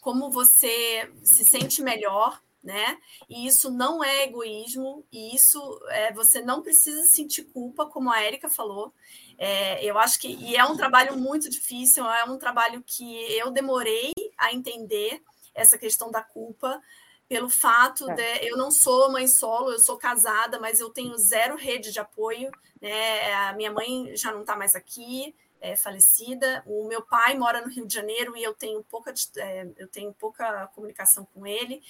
[0.00, 2.98] como você se sente melhor né?
[3.28, 8.22] E isso não é egoísmo, e isso é, você não precisa sentir culpa, como a
[8.22, 8.94] Érica falou.
[9.36, 13.50] É, eu acho que e é um trabalho muito difícil, é um trabalho que eu
[13.50, 15.20] demorei a entender
[15.54, 16.80] essa questão da culpa,
[17.28, 18.14] pelo fato é.
[18.14, 21.98] de eu não sou mãe solo, eu sou casada, mas eu tenho zero rede de
[21.98, 22.50] apoio.
[22.80, 23.32] Né?
[23.34, 26.62] A minha mãe já não está mais aqui, é falecida.
[26.66, 30.12] O meu pai mora no Rio de Janeiro e eu tenho pouca, é, eu tenho
[30.12, 31.80] pouca comunicação com ele.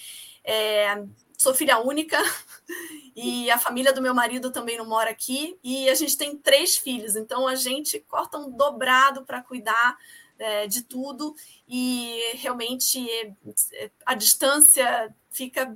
[0.45, 1.03] É,
[1.39, 2.19] sou filha única
[3.17, 5.59] e a família do meu marido também não mora aqui.
[5.65, 9.97] E a gente tem três filhos, então a gente corta um dobrado para cuidar
[10.39, 11.35] é, de tudo
[11.67, 13.09] e realmente
[13.73, 15.75] é, a distância fica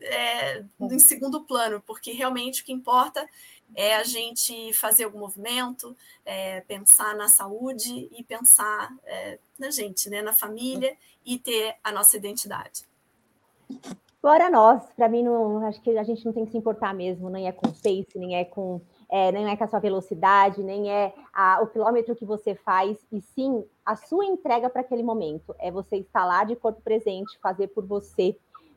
[0.00, 3.26] é, em segundo plano, porque realmente o que importa
[3.74, 10.08] é a gente fazer algum movimento, é, pensar na saúde e pensar é, na gente,
[10.08, 12.84] né, na família e ter a nossa identidade.
[14.22, 17.30] Bora nós, para mim, não, acho que a gente não tem que se importar mesmo,
[17.30, 20.90] nem é com pace, nem é com é, nem é com a sua velocidade, nem
[20.90, 25.54] é a, o quilômetro que você faz, e sim a sua entrega para aquele momento.
[25.60, 28.36] É você estar lá de corpo presente, fazer por você,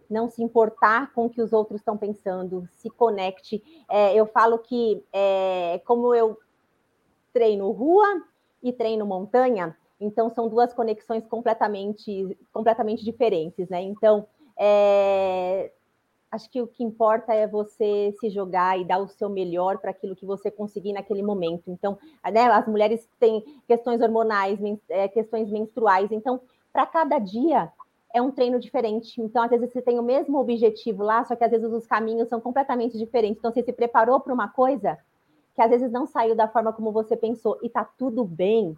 [0.09, 3.63] não se importar com o que os outros estão pensando, se conecte.
[3.89, 6.37] É, eu falo que, é, como eu
[7.31, 8.23] treino rua
[8.61, 13.81] e treino montanha, então são duas conexões completamente, completamente diferentes, né?
[13.81, 14.25] Então,
[14.57, 15.71] é,
[16.31, 19.91] acho que o que importa é você se jogar e dar o seu melhor para
[19.91, 21.69] aquilo que você conseguir naquele momento.
[21.69, 21.97] Então,
[22.31, 26.11] né, as mulheres têm questões hormonais, é, questões menstruais.
[26.11, 26.41] Então,
[26.71, 27.71] para cada dia
[28.13, 29.21] é um treino diferente.
[29.21, 32.29] Então, às vezes você tem o mesmo objetivo lá, só que às vezes os caminhos
[32.29, 33.37] são completamente diferentes.
[33.39, 34.97] Então, você se preparou para uma coisa
[35.55, 38.77] que às vezes não saiu da forma como você pensou e tá tudo bem.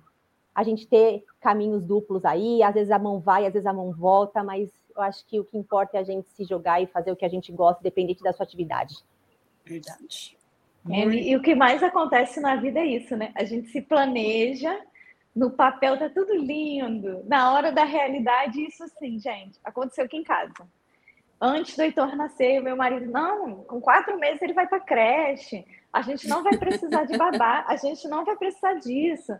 [0.54, 3.91] A gente ter caminhos duplos aí, às vezes a mão vai, às vezes a mão
[3.94, 7.12] volta, mas eu acho que o que importa é a gente se jogar e fazer
[7.12, 8.96] o que a gente gosta, independente da sua atividade.
[9.63, 10.38] Verdade.
[10.89, 13.32] É, e o que mais acontece na vida é isso, né?
[13.36, 14.76] A gente se planeja,
[15.36, 20.24] no papel tá tudo lindo, na hora da realidade, isso sim, gente, aconteceu aqui em
[20.24, 20.54] casa.
[21.39, 26.02] Antes do Heitor nascer, meu marido, não, com quatro meses ele vai para creche, a
[26.02, 29.34] gente não vai precisar de babá, a gente não vai precisar disso.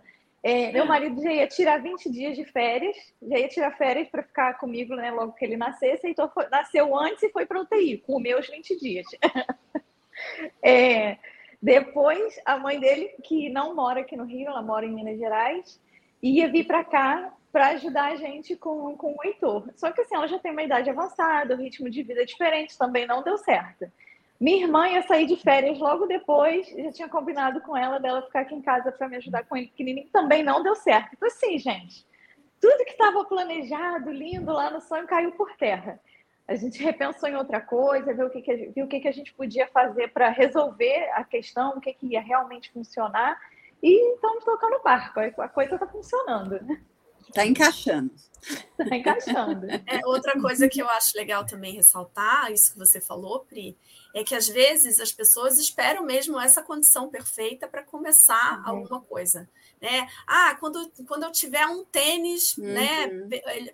[0.44, 4.24] É, meu marido já ia tirar 20 dias de férias, já ia tirar férias para
[4.24, 8.00] ficar comigo né, logo que ele nascesse, então foi, nasceu antes e foi para UTI,
[8.00, 9.06] com meus 20 dias.
[10.64, 11.18] é,
[11.62, 15.80] depois, a mãe dele, que não mora aqui no Rio, ela mora em Minas Gerais,
[16.22, 19.70] ia vir para cá para ajudar a gente com, com o Heitor.
[19.76, 22.78] Só que assim, ela já tem uma idade avançada, o ritmo de vida é diferente,
[22.78, 23.92] também não deu certo.
[24.40, 28.42] Minha irmã ia sair de férias logo depois, já tinha combinado com ela dela ficar
[28.42, 31.10] aqui em casa para me ajudar com ele pequenininho, também não deu certo.
[31.14, 32.08] Então, assim, gente,
[32.60, 36.00] tudo que estava planejado, lindo lá no sonho, caiu por terra.
[36.52, 39.14] A gente repensou em outra coisa, viu o que, que, viu o que, que a
[39.14, 43.40] gente podia fazer para resolver a questão, o que, que ia realmente funcionar,
[43.82, 46.60] e estamos tocando o barco, a coisa está funcionando.
[47.30, 48.12] Está encaixando.
[48.78, 49.68] Está encaixando.
[49.88, 53.78] É, outra coisa que eu acho legal também ressaltar, isso que você falou, Pri,
[54.14, 58.70] é que às vezes as pessoas esperam mesmo essa condição perfeita para começar uhum.
[58.70, 59.50] alguma coisa.
[59.82, 60.06] Né?
[60.28, 63.28] Ah, quando, quando eu tiver um tênis, né, uhum.
[63.28, 63.74] né?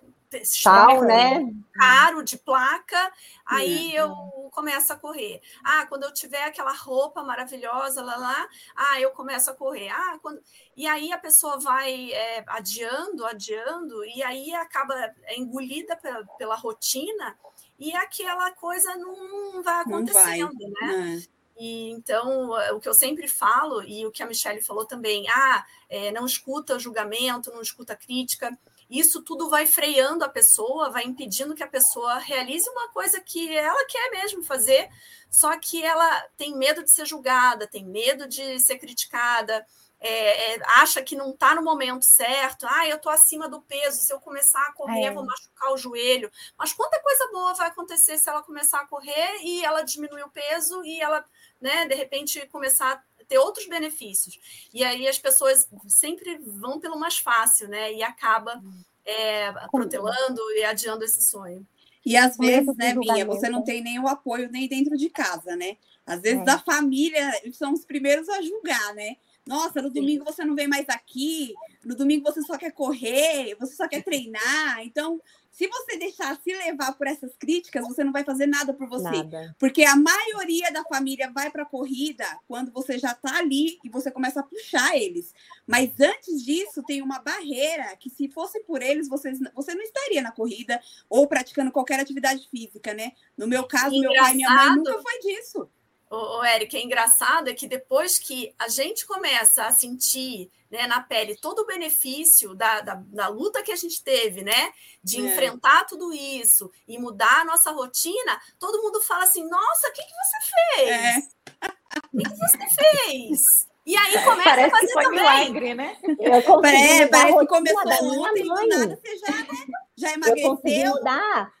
[0.62, 1.52] Tal, né?
[1.72, 3.12] Caro de placa,
[3.46, 4.44] aí uhum.
[4.44, 5.40] eu começo a correr.
[5.64, 9.88] Ah, quando eu tiver aquela roupa maravilhosa lá, lá ah, eu começo a correr.
[9.88, 10.40] Ah, quando...
[10.76, 14.94] E aí a pessoa vai é, adiando, adiando, e aí acaba
[15.36, 17.36] engolida pela, pela rotina
[17.78, 20.96] e aquela coisa não vai acontecendo, não vai.
[20.96, 21.22] né?
[21.24, 21.38] É.
[21.60, 25.66] E, então, o que eu sempre falo, e o que a Michelle falou também, ah,
[25.88, 28.56] é, não escuta julgamento, não escuta crítica,
[28.88, 33.54] isso tudo vai freando a pessoa, vai impedindo que a pessoa realize uma coisa que
[33.56, 34.88] ela quer mesmo fazer,
[35.30, 39.66] só que ela tem medo de ser julgada, tem medo de ser criticada,
[40.00, 44.00] é, é, acha que não está no momento certo, ah, eu estou acima do peso,
[44.00, 45.10] se eu começar a correr, é.
[45.10, 46.30] vou machucar o joelho.
[46.56, 50.30] Mas quanta coisa boa vai acontecer se ela começar a correr e ela diminuir o
[50.30, 51.24] peso e ela,
[51.60, 54.38] né, de repente, começar a ter outros benefícios.
[54.72, 57.92] E aí as pessoas sempre vão pelo mais fácil, né?
[57.92, 58.62] E acaba
[59.04, 61.66] é, protelando e adiando esse sonho.
[62.04, 65.54] E às vezes, né, Minha, você não tem nem o apoio nem dentro de casa,
[65.54, 65.76] né?
[66.06, 66.50] Às vezes é.
[66.50, 69.16] a família são os primeiros a julgar, né?
[69.48, 73.74] Nossa, no domingo você não vem mais aqui, no domingo você só quer correr, você
[73.74, 74.80] só quer treinar.
[74.84, 78.86] Então, se você deixar se levar por essas críticas, você não vai fazer nada por
[78.88, 79.10] você.
[79.10, 79.56] Nada.
[79.58, 83.88] Porque a maioria da família vai para a corrida quando você já está ali e
[83.88, 85.34] você começa a puxar eles.
[85.66, 90.20] Mas antes disso, tem uma barreira que, se fosse por eles, você, você não estaria
[90.20, 93.12] na corrida ou praticando qualquer atividade física, né?
[93.36, 95.68] No meu caso, meu pai e minha mãe nunca foi disso.
[96.10, 100.86] O, o Eric, é engraçado é que depois que a gente começa a sentir né,
[100.86, 104.72] na pele todo o benefício da, da, da, luta que a gente teve, né?
[105.02, 105.20] De é.
[105.20, 110.02] enfrentar tudo isso e mudar a nossa rotina, todo mundo fala assim: nossa, o que,
[110.02, 110.88] que você fez?
[110.88, 111.38] É.
[112.12, 113.68] O que, que você fez?
[113.86, 115.18] E aí começa parece a fazer que foi também.
[115.18, 115.96] milagre, né?
[116.20, 119.48] Eu consegui É, parece que começou ontem, do nada você já, né,
[119.96, 120.94] já Eu consegui emagreceu.
[120.94, 121.52] mudar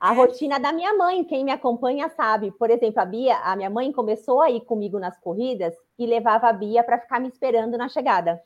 [0.00, 1.24] a rotina da minha mãe.
[1.24, 2.50] Quem me acompanha sabe.
[2.52, 6.48] Por exemplo, a Bia, a minha mãe começou a ir comigo nas corridas e levava
[6.48, 8.40] a Bia para ficar me esperando na chegada.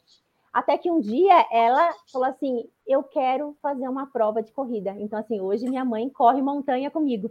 [0.53, 4.95] Até que um dia ela falou assim: Eu quero fazer uma prova de corrida.
[4.99, 7.31] Então, assim, hoje minha mãe corre montanha comigo.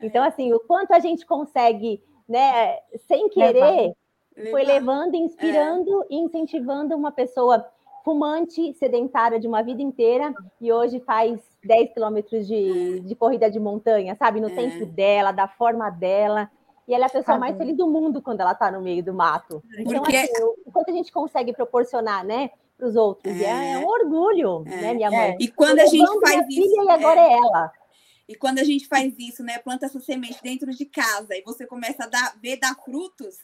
[0.00, 3.94] Então, assim, o quanto a gente consegue, né, sem querer,
[4.50, 7.64] foi levando, inspirando e incentivando uma pessoa
[8.04, 13.58] fumante, sedentária de uma vida inteira e hoje faz 10 quilômetros de, de corrida de
[13.60, 14.40] montanha, sabe?
[14.40, 14.54] No É.
[14.54, 16.50] tempo dela, da forma dela.
[16.88, 19.14] E ela é a pessoa mais feliz do mundo quando ela está no meio do
[19.14, 19.62] mato.
[19.78, 23.34] Então, Porque- assim, o quanto a gente consegue proporcionar, né, para os outros.
[23.36, 23.78] E É, É.
[23.78, 25.36] um orgulho, né, minha mãe?
[25.38, 26.70] E quando a gente faz minha isso.
[26.70, 27.72] filha e agora é, é ela.
[28.28, 29.58] E quando a gente faz isso, né?
[29.58, 33.36] Planta essa semente dentro de casa e você começa a dar, ver dar frutos,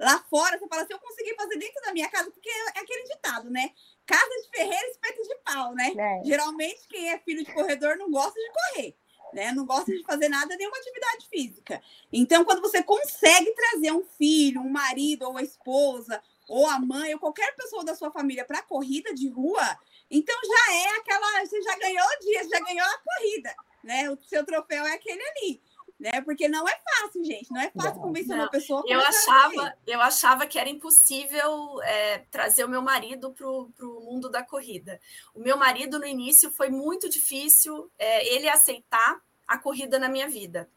[0.00, 3.04] lá fora você fala assim: eu consegui fazer dentro da minha casa, porque é aquele
[3.04, 3.70] ditado, né?
[4.04, 5.92] Casa de ferreira, espeto de pau, né?
[5.96, 6.24] É.
[6.24, 8.96] Geralmente, quem é filho de corredor não gosta de correr,
[9.32, 9.52] né?
[9.52, 11.82] Não gosta de fazer nada, nenhuma atividade física.
[12.12, 17.12] Então, quando você consegue trazer um filho, um marido, ou a esposa, ou a mãe,
[17.14, 19.78] ou qualquer pessoa da sua família para corrida de rua,
[20.10, 21.44] então já é aquela.
[21.44, 24.10] Você já ganhou o dia, já ganhou a corrida, né?
[24.10, 25.62] O seu troféu é aquele ali.
[26.06, 26.20] Né?
[26.20, 27.50] Porque não é fácil, gente.
[27.50, 28.44] Não é fácil convencer Não.
[28.44, 28.84] uma pessoa.
[28.86, 34.30] Eu achava, eu achava que era impossível é, trazer o meu marido para o mundo
[34.30, 35.00] da corrida.
[35.34, 40.28] O meu marido, no início, foi muito difícil é, ele aceitar a corrida na minha
[40.28, 40.68] vida.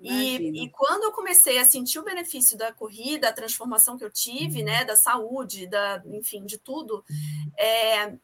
[0.00, 4.10] E, e quando eu comecei a sentir o benefício da corrida, a transformação que eu
[4.10, 7.04] tive, né, da saúde, da, enfim, de tudo,
[7.58, 8.14] é,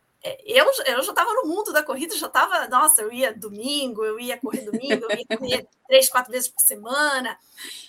[0.44, 4.20] eu, eu já estava no mundo da corrida, já estava, nossa, eu ia domingo, eu
[4.20, 7.37] ia correr domingo, eu ia correr três, quatro vezes por semana.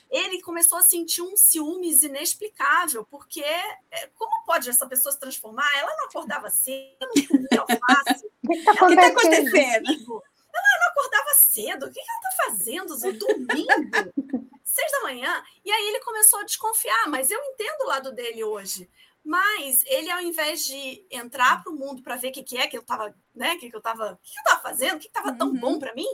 [0.09, 5.69] Ele começou a sentir um ciúmes inexplicável, porque é, como pode essa pessoa se transformar?
[5.77, 10.23] Ela não acordava cedo, não comia alface, O que está está acontecendo?
[10.53, 11.85] Ela não acordava cedo.
[11.85, 12.97] O que que ela está fazendo?
[12.97, 15.43] No domingo, seis da manhã.
[15.63, 18.89] E aí ele começou a desconfiar, mas eu entendo o lado dele hoje.
[19.23, 22.67] Mas ele, ao invés de entrar para o mundo para ver o que, que é
[22.67, 23.55] que eu estava, né?
[23.57, 25.59] Que, que eu estava, o que, que eu estava fazendo, o que estava tão Uhum.
[25.59, 26.07] bom para mim,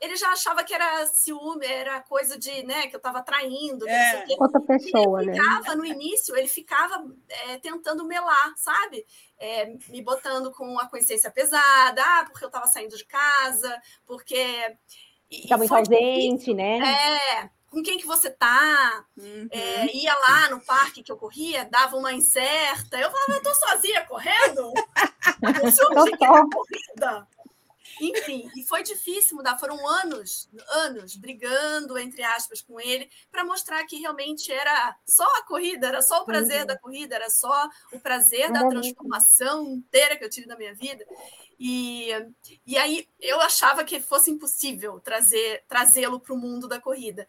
[0.00, 4.10] ele já achava que era ciúme, era coisa de, né, que eu estava traindo, É.
[4.10, 4.36] sei o quê.
[4.40, 5.36] Outra pessoa, ele né?
[5.40, 9.04] ficava, no início, ele ficava é, tentando melar, sabe?
[9.38, 14.36] É, me botando com a consciência pesada, ah, porque eu estava saindo de casa, porque.
[15.30, 16.78] e- Fica e muito foi ausente, né?
[16.78, 19.04] É, com quem que você tá?
[19.16, 19.48] Uhum.
[19.50, 22.98] É, ia lá no parque que eu corria, dava uma incerta.
[22.98, 24.72] Eu falava, eu tô sozinha correndo?
[25.62, 27.26] Eu sou Tô de corrida.
[28.00, 29.58] Enfim, e foi difícil mudar.
[29.58, 35.42] Foram anos, anos brigando, entre aspas, com ele, para mostrar que realmente era só a
[35.42, 36.66] corrida, era só o prazer Uhum.
[36.66, 41.04] da corrida, era só o prazer da transformação inteira que eu tive na minha vida.
[41.58, 42.10] E,
[42.64, 47.26] e aí eu achava que fosse impossível trazer trazê-lo para o mundo da corrida.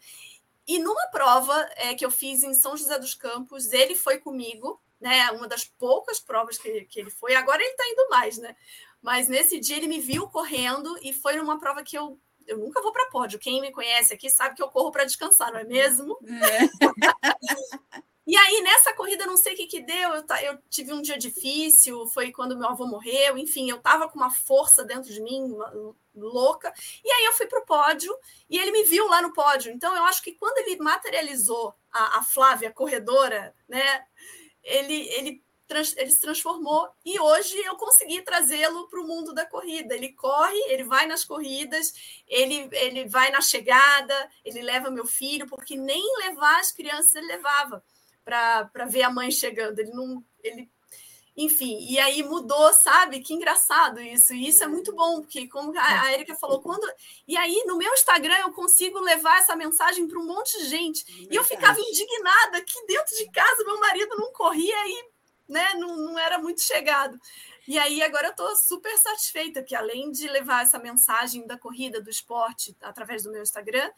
[0.67, 4.79] E numa prova é, que eu fiz em São José dos Campos, ele foi comigo,
[5.01, 5.31] né?
[5.31, 7.33] Uma das poucas provas que, que ele foi.
[7.33, 8.55] Agora ele está indo mais, né?
[9.01, 12.83] Mas nesse dia ele me viu correndo e foi numa prova que eu, eu nunca
[12.83, 13.39] vou para pódio.
[13.39, 16.19] Quem me conhece aqui sabe que eu corro para descansar, não é mesmo?
[16.23, 17.99] É.
[18.29, 21.17] E aí, nessa corrida, não sei o que, que deu, eu, eu tive um dia
[21.17, 25.41] difícil, foi quando meu avô morreu, enfim, eu tava com uma força dentro de mim,
[25.51, 26.71] uma- louca,
[27.03, 28.15] e aí eu fui pro pódio,
[28.47, 32.19] e ele me viu lá no pódio, então eu acho que quando ele materializou a,
[32.19, 34.05] a Flávia, corredora, né,
[34.61, 35.43] ele, ele,
[35.97, 40.55] ele se transformou, e hoje eu consegui trazê-lo para o mundo da corrida, ele corre,
[40.67, 46.03] ele vai nas corridas, ele, ele vai na chegada, ele leva meu filho, porque nem
[46.19, 47.83] levar as crianças ele levava,
[48.29, 49.79] para ver a mãe chegando.
[49.79, 50.23] Ele não.
[50.43, 50.69] Ele,
[51.35, 53.21] enfim, e aí mudou, sabe?
[53.21, 54.33] Que engraçado isso.
[54.33, 56.85] E isso é muito bom, porque, como a, Erika falou, quando.
[57.27, 61.27] E aí, no meu Instagram, eu consigo levar essa mensagem para um monte de gente.
[61.31, 65.09] E eu ficava indignada que dentro de casa meu marido não corria e
[65.47, 67.17] né, não, não era muito chegado.
[67.65, 72.01] E aí, agora eu estou super satisfeita, que além de levar essa mensagem da corrida,
[72.01, 73.89] do esporte, através do meu Instagram,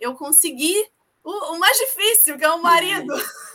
[0.00, 0.74] eu consegui
[1.22, 3.12] o, o mais difícil, que é o marido.
[3.12, 3.45] É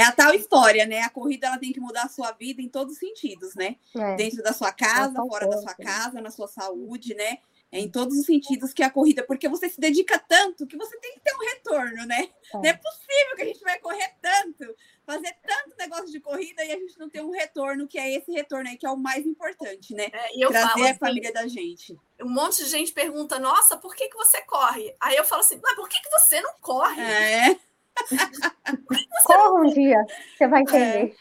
[0.00, 1.00] a tal história, né?
[1.00, 3.76] A corrida ela tem que mudar a sua vida em todos os sentidos, né?
[3.94, 4.16] É.
[4.16, 7.38] Dentro da sua casa, fora da sua casa, na sua saúde, né?
[7.70, 10.94] É em todos os sentidos que a corrida, porque você se dedica tanto que você
[10.98, 12.28] tem que ter um retorno, né?
[12.52, 12.56] É.
[12.58, 14.76] Não é possível que a gente vai correr tanto,
[15.06, 18.30] fazer tanto negócio de corrida e a gente não ter um retorno, que é esse
[18.30, 20.08] retorno aí que é o mais importante, né?
[20.12, 21.98] É, eu Trazer falo, a assim, família da gente.
[22.20, 24.94] Um monte de gente pergunta, nossa, por que, que você corre?
[25.00, 27.00] Aí eu falo assim, mas por que, que você não corre?
[27.00, 27.56] É.
[29.24, 30.04] Corra um dia,
[30.36, 31.14] você vai entender.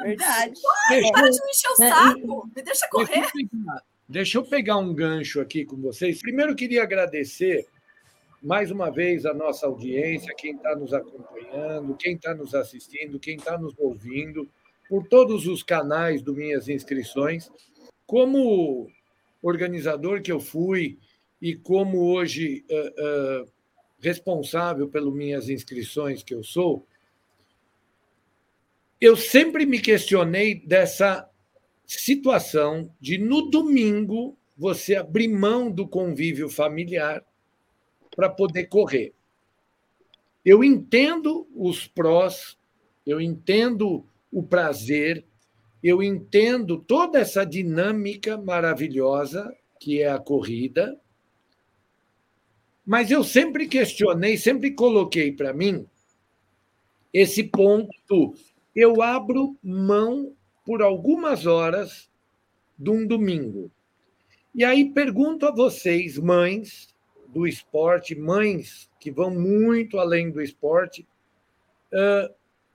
[0.00, 0.04] É.
[0.04, 0.54] Verdade.
[0.60, 3.26] Corre, para de me encher o saco, me deixa correr.
[4.08, 6.20] Deixa eu pegar um gancho aqui com vocês.
[6.20, 7.66] Primeiro, queria agradecer
[8.42, 13.36] mais uma vez a nossa audiência, quem está nos acompanhando, quem está nos assistindo, quem
[13.36, 14.48] está nos ouvindo,
[14.88, 17.50] por todos os canais do Minhas Inscrições.
[18.06, 18.88] Como
[19.42, 20.98] organizador que eu fui
[21.42, 23.52] e como hoje uh, uh,
[24.06, 26.86] responsável pelas minhas inscrições que eu sou,
[29.00, 31.28] eu sempre me questionei dessa
[31.84, 37.24] situação de, no domingo, você abrir mão do convívio familiar
[38.14, 39.12] para poder correr.
[40.44, 42.56] Eu entendo os prós,
[43.04, 45.24] eu entendo o prazer,
[45.82, 50.98] eu entendo toda essa dinâmica maravilhosa que é a corrida,
[52.86, 55.84] mas eu sempre questionei, sempre coloquei para mim
[57.12, 58.34] esse ponto.
[58.74, 60.32] Eu abro mão
[60.64, 62.08] por algumas horas
[62.78, 63.70] de um domingo.
[64.54, 66.94] E aí pergunto a vocês, mães
[67.28, 71.06] do esporte, mães que vão muito além do esporte,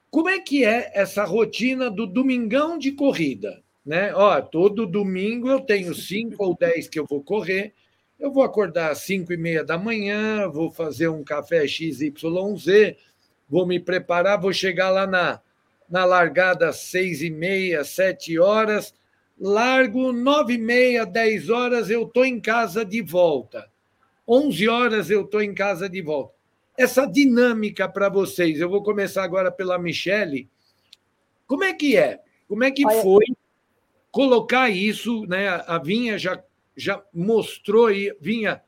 [0.10, 3.64] como é que é essa rotina do domingão de corrida?
[3.86, 4.14] Né?
[4.14, 7.74] Ó, todo domingo eu tenho cinco ou dez que eu vou correr,
[8.22, 12.14] eu vou acordar às cinco e meia da manhã, vou fazer um café XYZ,
[13.50, 15.42] vou me preparar, vou chegar lá na,
[15.90, 18.94] na largada às seis e meia, sete horas,
[19.40, 23.68] largo nove e meia, dez horas, eu estou em casa de volta.
[24.28, 26.36] Onze horas eu estou em casa de volta.
[26.78, 30.48] Essa dinâmica para vocês, eu vou começar agora pela Michele.
[31.48, 32.20] Como é que é?
[32.48, 33.26] Como é que foi
[34.12, 35.26] colocar isso?
[35.26, 35.48] Né?
[35.66, 36.42] A Vinha já,
[36.76, 38.62] já mostrou e Vinha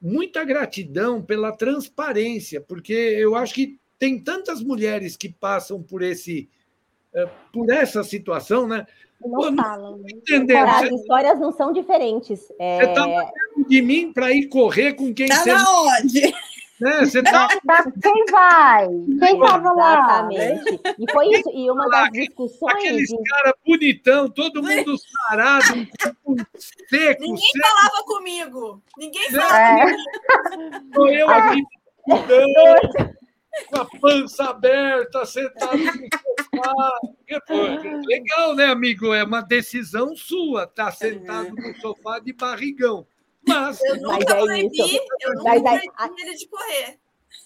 [0.00, 6.48] muita gratidão pela transparência, porque eu acho que tem tantas mulheres que passam por esse
[7.14, 8.86] eh, por essa situação, né?
[9.20, 9.96] Não Pô, falam.
[9.98, 10.10] Né?
[10.58, 10.94] As você...
[10.94, 12.52] histórias não são diferentes.
[12.58, 12.76] É...
[12.76, 15.52] Você está falando de mim para ir correr com quem tá você.
[15.52, 16.34] na onde?
[16.80, 17.04] Né?
[17.04, 17.48] Você tá...
[18.02, 18.86] Quem vai?
[18.86, 20.28] Quem estava lá?
[20.30, 20.80] Exatamente.
[20.98, 21.50] E foi isso.
[21.50, 22.74] E uma das discussões.
[22.74, 23.22] Aqueles de...
[23.24, 25.86] caras bonitão, todo mundo sarado,
[26.88, 27.22] seco.
[27.22, 27.66] Ninguém seco.
[27.66, 28.82] falava comigo.
[28.98, 29.82] Ninguém falava é.
[29.82, 30.94] comigo.
[30.94, 31.62] Sou eu aqui
[33.68, 35.84] com a pança aberta, sentado no
[36.54, 37.00] sofá.
[38.06, 39.14] Legal, né, amigo?
[39.14, 43.06] É uma decisão sua estar tá sentado no sofá de barrigão.
[43.48, 45.06] Mas, eu nunca mas é proibi, isso.
[45.20, 46.10] eu nunca mas, proibi a...
[46.18, 46.98] ele de correr.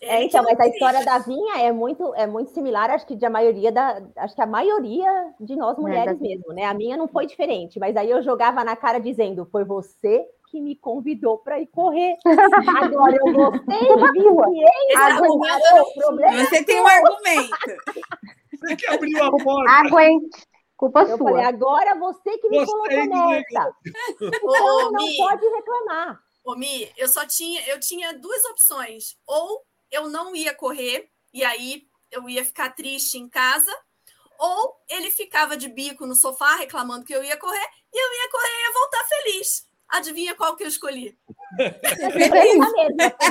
[0.03, 3.27] É, então, mas a história da Vinha é muito, é muito similar, acho que de
[3.27, 6.65] a maioria da, acho que a maioria de nós é mulheres é, mesmo, né?
[6.65, 10.61] A minha não foi diferente, mas aí eu jogava na cara dizendo, foi você que
[10.61, 12.17] me convidou para ir correr.
[12.83, 13.89] Agora eu gostei.
[14.97, 15.59] Agora,
[16.45, 17.51] você tem um argumento.
[18.61, 19.71] Você que abriu a porta.
[19.71, 20.50] Aguente.
[20.81, 21.31] Culpa eu sua.
[21.31, 23.77] Falei, agora você que me colocou nessa.
[24.19, 26.19] Então não Mi, pode reclamar.
[26.43, 29.19] Ô, Mi, eu só tinha, eu tinha duas opções.
[29.27, 33.71] Ou eu não ia correr, e aí eu ia ficar triste em casa,
[34.39, 38.31] ou ele ficava de bico no sofá reclamando que eu ia correr, e eu ia
[38.31, 39.69] correr e ia voltar feliz.
[39.87, 41.19] Adivinha qual que eu escolhi?
[41.59, 41.75] Por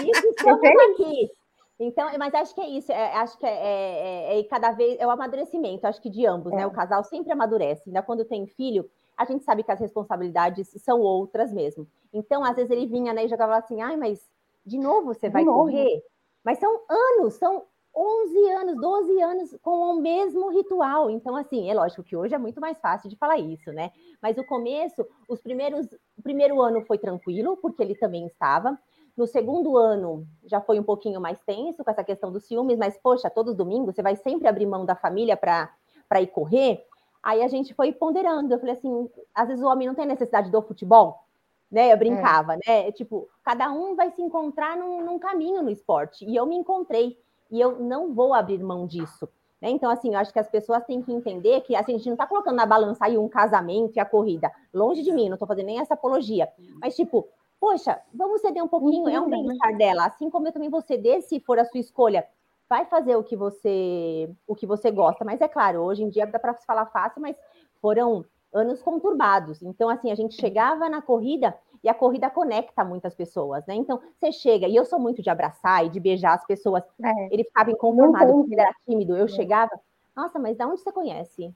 [0.06, 1.32] isso estamos aqui.
[1.80, 5.00] Então, mas acho que é isso, é, acho que é, é, é, é, cada vez
[5.00, 6.64] é o amadurecimento, acho que de ambos, né?
[6.64, 6.68] É.
[6.68, 7.84] O casal sempre amadurece.
[7.88, 11.88] Ainda quando tem filho, a gente sabe que as responsabilidades são outras mesmo.
[12.12, 14.30] Então, às vezes ele vinha né, e jogava assim, ai, mas
[14.66, 16.04] de novo você vai correr?
[16.44, 17.64] Mas são anos, são
[17.96, 21.10] 11 anos, 12 anos com o mesmo ritual.
[21.10, 23.92] Então, assim, é lógico que hoje é muito mais fácil de falar isso, né?
[24.22, 25.86] Mas o começo, os primeiros,
[26.18, 28.78] o primeiro ano foi tranquilo, porque ele também estava.
[29.20, 32.98] No segundo ano já foi um pouquinho mais tenso com essa questão dos ciúmes, mas
[32.98, 36.86] poxa, todos os domingos você vai sempre abrir mão da família para ir correr.
[37.22, 38.54] Aí a gente foi ponderando.
[38.54, 41.22] Eu falei assim: às vezes o homem não tem necessidade do futebol,
[41.70, 41.92] né?
[41.92, 42.60] Eu brincava, é.
[42.66, 42.92] né?
[42.94, 46.24] Tipo, cada um vai se encontrar num, num, caminho no esporte.
[46.24, 47.20] E eu me encontrei.
[47.52, 49.28] E eu não vou abrir mão disso.
[49.60, 49.70] Né?
[49.70, 52.14] Então, assim, eu acho que as pessoas têm que entender que assim, a gente não
[52.14, 54.50] está colocando na balança aí um casamento e a corrida.
[54.74, 56.48] Longe de mim, não estou fazendo nem essa apologia.
[56.80, 57.28] Mas, tipo,
[57.60, 60.06] poxa, vamos ceder um pouquinho, é um bem-estar dela.
[60.06, 62.26] Assim como eu também vou ceder, se for a sua escolha,
[62.70, 65.26] vai fazer o que você o que você gosta.
[65.26, 67.36] Mas é claro, hoje em dia dá para falar fácil, mas
[67.82, 69.62] foram anos conturbados.
[69.62, 73.76] Então, assim, a gente chegava na corrida e a corrida conecta muitas pessoas, né?
[73.76, 76.84] Então, você chega, e eu sou muito de abraçar e de beijar as pessoas.
[77.04, 77.34] É.
[77.34, 79.16] Ele ficava inconformado, porque ele era tímido.
[79.16, 79.30] Eu é.
[79.30, 79.80] chegava,
[80.16, 81.54] nossa, mas da onde você conhece?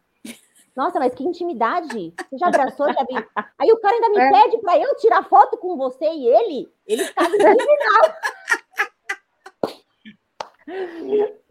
[0.76, 2.14] Nossa, mas que intimidade!
[2.30, 3.16] Você já abraçou, já vi.
[3.60, 4.32] Aí o cara ainda me é.
[4.32, 6.68] pede para eu tirar foto com você e ele.
[6.88, 8.16] Ele estava criminal.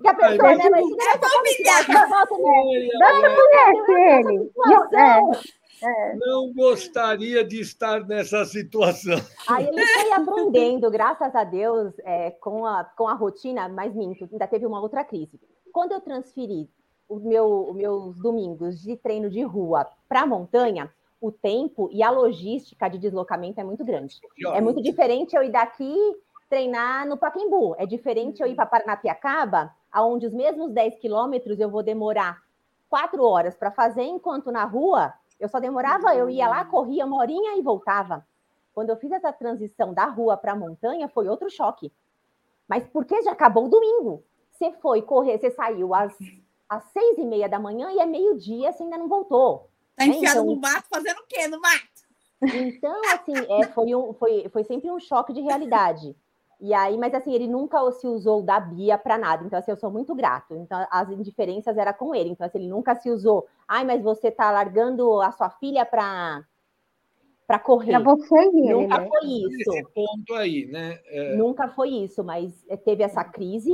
[0.05, 0.71] Já pensou, Ai, né?
[2.99, 4.51] Mas você conhece ele.
[5.85, 6.15] É.
[6.17, 9.19] Não gostaria de estar nessa situação.
[9.49, 14.29] Aí ele foi aprendendo, graças a Deus, é, com, a, com a rotina, mas minto,
[14.31, 15.41] ainda teve uma outra crise.
[15.73, 16.69] Quando eu transferi
[17.09, 22.89] os meu, meus domingos de treino de rua para montanha, o tempo e a logística
[22.89, 24.21] de deslocamento é muito grande.
[24.53, 25.95] É muito diferente eu ir daqui
[26.49, 27.75] treinar no Pacaembu.
[27.79, 32.43] É diferente eu ir para Paranapiacaba, aonde os mesmos 10 quilômetros eu vou demorar
[32.91, 37.17] quatro horas para fazer, enquanto na rua eu só demorava, eu ia lá, corria uma
[37.17, 38.27] horinha e voltava.
[38.75, 41.93] Quando eu fiz essa transição da rua para a montanha, foi outro choque.
[42.69, 44.23] Mas porque já acabou o domingo.
[44.51, 46.15] Você foi correr, você saiu às,
[46.73, 49.69] às seis e meia da manhã e é meio-dia, você ainda não voltou.
[49.95, 52.03] Tá enfiado então, no mato fazendo o quê no mato?
[52.43, 56.17] Então, assim, é, foi, um, foi, foi sempre um choque de realidade.
[56.61, 59.45] E aí, mas assim, ele nunca se usou da Bia para nada.
[59.45, 60.55] Então, assim, eu sou muito grato.
[60.57, 62.31] Então, as indiferenças era com ele.
[62.31, 63.47] Então, assim, ele nunca se usou.
[63.67, 66.45] Ai, mas você tá largando a sua filha para
[67.47, 67.91] para correr.
[67.91, 69.09] Para você ele, Nunca né?
[69.09, 69.73] foi isso.
[69.73, 71.01] Esse ponto aí, né?
[71.07, 71.37] É...
[71.37, 73.73] Nunca foi isso, mas teve essa crise.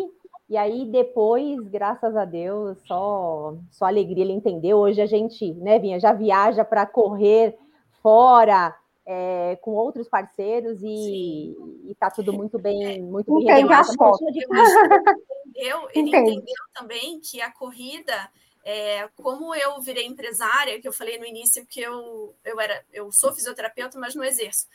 [0.49, 4.79] E aí depois, graças a Deus, só só alegria ele entendeu.
[4.79, 7.57] Hoje a gente, né, Vinha, já viaja para correr
[8.03, 8.75] fora,
[9.11, 11.57] é, com outros parceiros e
[11.89, 13.89] está tudo muito bem, muito bem regulado.
[15.55, 18.31] Eu, ele entendeu também que a corrida,
[18.63, 23.11] é, como eu virei empresária, que eu falei no início que eu, eu era, eu
[23.11, 24.67] sou fisioterapeuta, mas não exerço.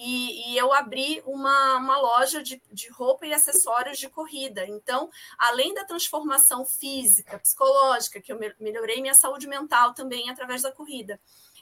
[0.00, 4.64] E, e, eu abri uma, uma loja de, de roupa e acessórios de corrida.
[4.64, 10.70] Então, além da transformação física, psicológica, que eu melhorei minha saúde mental também através da
[10.70, 11.18] corrida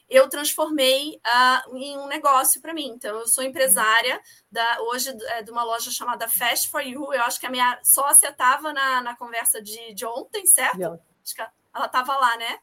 [0.08, 2.92] eu transformei uh, em um negócio para mim.
[2.94, 4.20] Então, eu sou empresária
[4.50, 7.12] da, hoje é, de uma loja chamada Fast for You.
[7.12, 10.76] Eu acho que a minha sócia estava na, na conversa de, de ontem, certo?
[10.76, 11.00] Yeah.
[11.24, 12.58] Acho que ela estava lá, né?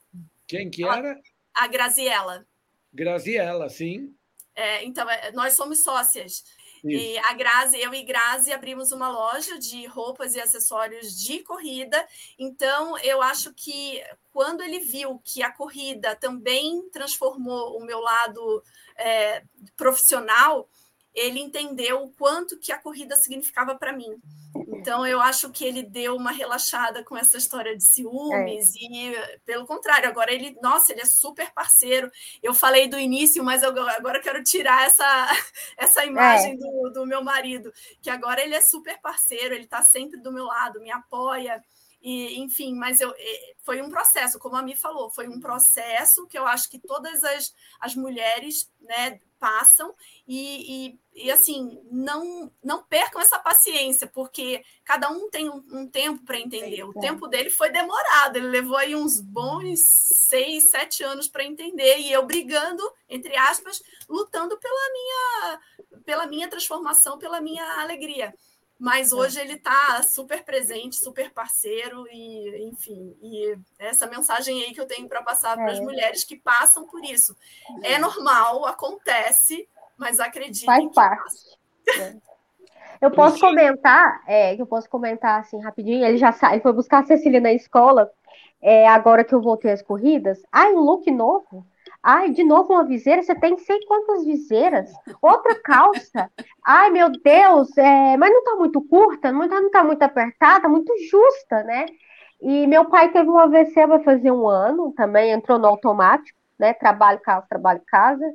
[0.48, 1.20] Quem que era?
[1.54, 2.46] A, a Graziella.
[2.94, 4.16] Graziella, sim.
[4.56, 6.44] É, então, é, nós somos sócias.
[6.86, 12.06] E a Grazi, eu e Grazi abrimos uma loja de roupas e acessórios de corrida.
[12.38, 18.62] Então, eu acho que quando ele viu que a corrida também transformou o meu lado
[18.98, 19.44] é,
[19.78, 20.68] profissional,
[21.14, 24.20] ele entendeu o quanto que a corrida significava para mim.
[24.68, 28.80] Então, eu acho que ele deu uma relaxada com essa história de ciúmes, é.
[28.80, 32.12] e pelo contrário, agora ele, nossa, ele é super parceiro.
[32.42, 35.06] Eu falei do início, mas eu, agora eu quero tirar essa,
[35.78, 36.58] essa imagem é.
[36.58, 40.46] do, do meu marido, que agora ele é super parceiro, ele está sempre do meu
[40.46, 41.64] lado, me apoia.
[42.04, 43.14] E, enfim, mas eu,
[43.62, 47.24] foi um processo, como a Mi falou, foi um processo que eu acho que todas
[47.24, 49.94] as, as mulheres né, passam.
[50.26, 55.86] E, e, e, assim não não percam essa paciência porque cada um tem um, um
[55.86, 56.86] tempo para entender.
[56.86, 61.98] O tempo dele foi demorado ele levou aí uns bons seis sete anos para entender.
[61.98, 65.60] E eu brigando entre aspas lutando pela minha
[66.06, 68.34] pela minha transformação pela minha alegria
[68.84, 69.16] mas é.
[69.16, 74.86] hoje ele está super presente, super parceiro e, enfim, e essa mensagem aí que eu
[74.86, 75.82] tenho para passar para as é.
[75.82, 77.34] mulheres que passam por isso.
[77.82, 80.66] É normal, acontece, mas acredite.
[80.66, 81.58] Faz parte.
[81.98, 82.16] É.
[83.00, 86.06] Eu posso comentar, é, eu posso comentar assim rapidinho.
[86.06, 88.12] Ele já ele foi buscar a Cecília na escola.
[88.62, 91.66] É, agora que eu voltei às corridas, ai, um look novo.
[92.04, 93.24] Ai, de novo uma viseira?
[93.24, 94.92] Você tem sei quantas viseiras?
[95.22, 96.30] Outra calça?
[96.66, 98.18] Ai, meu Deus, é...
[98.18, 101.86] mas não tá muito curta, não tá, não tá muito apertada, muito justa, né?
[102.42, 106.74] E meu pai teve um AVC, vai fazer um ano, também entrou no automático, né?
[106.74, 108.26] Trabalho, casa, trabalho, casa,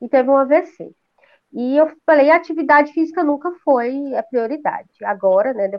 [0.00, 0.90] e teve um AVC.
[1.52, 4.88] E eu falei, atividade física nunca foi a prioridade.
[5.04, 5.70] Agora, né,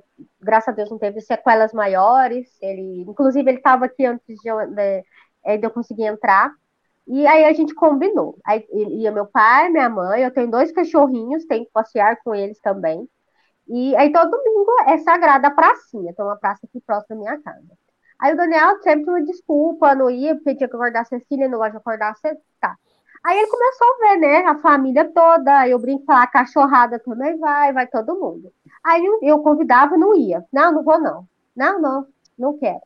[0.41, 2.47] graças a Deus não teve sequelas maiores.
[2.61, 6.51] Ele, inclusive, ele estava aqui antes de, de, de eu conseguir entrar.
[7.09, 8.37] E aí a gente combinou.
[8.45, 12.59] Aí ia meu pai, minha mãe, eu tenho dois cachorrinhos, tenho que passear com eles
[12.59, 13.09] também.
[13.67, 17.41] E aí todo domingo é sagrada a pracinha, tem uma praça aqui próxima da minha
[17.41, 17.67] casa.
[18.19, 21.77] Aí o Daniel sempre me desculpa, não ia, pedia que acordar Cecília, não gosta de
[21.77, 22.75] acordar cedo, tá.
[23.23, 27.37] Aí ele começou a ver, né, a família toda, eu brinco falar, a cachorrada também
[27.39, 28.51] vai, vai todo mundo.
[28.83, 30.45] Aí eu convidava, não ia.
[30.53, 31.27] Não, não vou não.
[31.55, 32.07] Não, não,
[32.37, 32.81] não quero.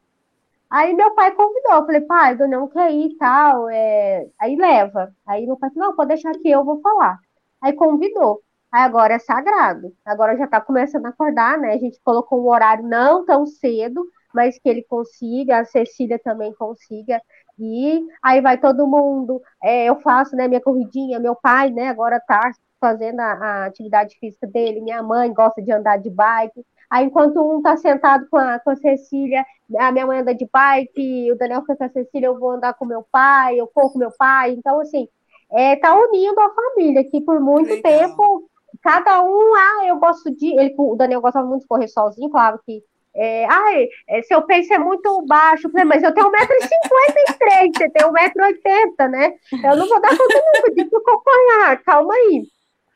[0.73, 4.27] Aí meu pai convidou, eu falei, pai, eu não quer ir e tal, é...
[4.39, 5.13] aí leva.
[5.27, 7.19] Aí meu pai falou, não, pode deixar que eu vou falar.
[7.61, 8.41] Aí convidou.
[8.71, 9.93] Aí agora é sagrado.
[10.03, 11.73] Agora já tá começando a acordar, né?
[11.73, 14.03] A gente colocou um horário não tão cedo,
[14.33, 17.21] mas que ele consiga, a Cecília também consiga.
[17.59, 19.41] E aí vai todo mundo.
[19.61, 22.51] É, eu faço, né, minha corridinha, meu pai, né, agora tá
[22.83, 26.65] fazendo a, a, atividade física dele, minha mãe gosta de andar de bike.
[26.89, 29.45] Aí, enquanto um tá sentado com a, com a Cecília,
[29.77, 32.73] a minha mãe anda de bike, o Daniel fica com a Cecília, eu vou andar
[32.73, 34.51] com meu pai, eu corro com meu pai.
[34.51, 35.07] Então, assim,
[35.49, 37.81] é, tá unindo a família, que por muito Legal.
[37.83, 38.49] tempo
[38.81, 40.47] cada um, ah, eu gosto de.
[40.59, 42.83] Ele, o Daniel gostava muito de correr sozinho, falava que.
[43.15, 49.09] É, ai, é, seu peso é muito baixo, mas eu tenho 1,53m, você tem 1,80m,
[49.09, 49.33] né?
[49.51, 52.43] Eu não vou dar conta nunca de acompanhar, calma aí.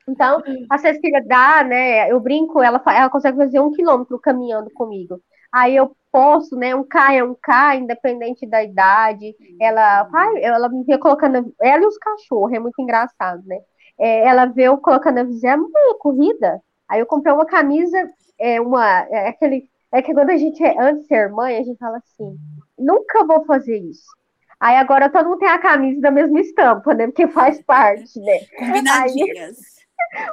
[0.07, 2.11] Então, a Cecília dá, né?
[2.11, 5.19] Eu brinco, ela, ela consegue fazer um quilômetro caminhando comigo.
[5.51, 6.75] Aí eu posso, né?
[6.75, 9.35] Um K é um K, independente da idade.
[9.59, 10.07] Ela,
[10.41, 11.53] ela me vê colocando.
[11.61, 13.57] Ela e os cachorros, é muito engraçado, né?
[13.97, 16.61] é, ela vê eu colocando a visão, mãe, corrida.
[16.87, 17.97] Aí eu comprei uma camisa,
[18.39, 21.63] é uma, é aquele, é que quando a gente, é, antes de ser mãe, a
[21.63, 22.37] gente fala assim,
[22.77, 24.05] nunca vou fazer isso.
[24.59, 27.07] Aí agora todo mundo tem a camisa da mesma estampa, né?
[27.07, 28.39] Porque faz parte, né?
[28.57, 29.57] Combinadinhas.
[29.57, 29.76] Aí,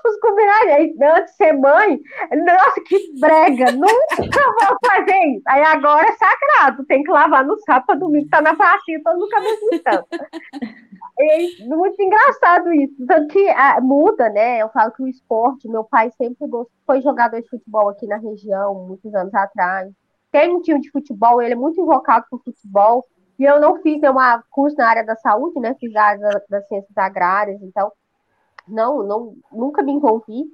[0.04, 1.00] os combinadinhos.
[1.00, 2.00] Antes de ser mãe,
[2.44, 5.42] nossa, que brega, nunca vou fazer isso.
[5.46, 9.30] Aí agora é sagrado, tem que lavar no sábado, domingo, tá na pracinha, todo mundo
[9.30, 10.06] com a mesma estampa.
[11.18, 13.06] É muito engraçado isso.
[13.06, 14.58] Tanto que ah, muda, né?
[14.58, 18.16] Eu falo que o esporte, meu pai sempre gostou, foi jogador de futebol aqui na
[18.16, 19.92] região, muitos anos atrás.
[20.32, 23.06] Tem um time de futebol, ele é muito invocado por futebol.
[23.38, 24.14] E eu não fiz nenhum
[24.50, 25.74] curso na área da saúde, né?
[25.78, 27.90] Fiz a área das ciências agrárias, então
[28.66, 30.44] não, não, nunca me envolvi.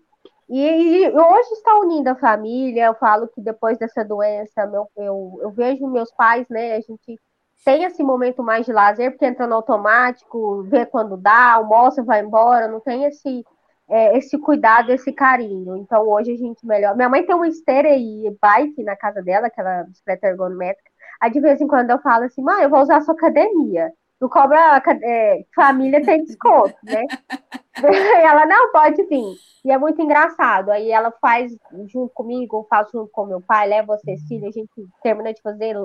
[0.48, 2.86] E, e, hoje está unindo a família.
[2.86, 6.74] Eu falo que depois dessa doença, meu, eu, eu vejo meus pais, né?
[6.74, 7.18] A gente
[7.64, 12.20] tem esse momento mais de lazer, porque entra no automático, vê quando dá, almoça, vai
[12.20, 13.44] embora, não tem esse,
[13.88, 15.76] é, esse cuidado, esse carinho.
[15.76, 16.96] Então hoje a gente melhor.
[16.96, 20.90] Minha mãe tem uma esteira e bike na casa dela, aquela bicicleta ergonométrica.
[21.20, 23.92] Aí de vez em quando eu falo assim, mãe, eu vou usar a sua academia.
[24.20, 27.02] Não cobra é, família tem desconto, né?
[28.24, 29.36] ela não pode vir.
[29.64, 30.70] E é muito engraçado.
[30.70, 31.52] Aí ela faz
[31.86, 35.42] junto comigo, eu faço junto com meu pai, leva a Cecília, a gente termina de
[35.42, 35.76] fazer,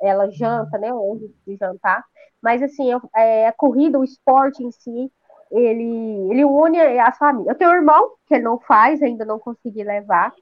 [0.00, 0.92] ela janta, né?
[0.92, 2.04] Hoje de jantar.
[2.42, 5.12] Mas assim, é, a corrida, o esporte em si,
[5.50, 7.50] ele, ele une a família.
[7.50, 10.32] Eu tenho um irmão que não faz, ainda não consegui levar,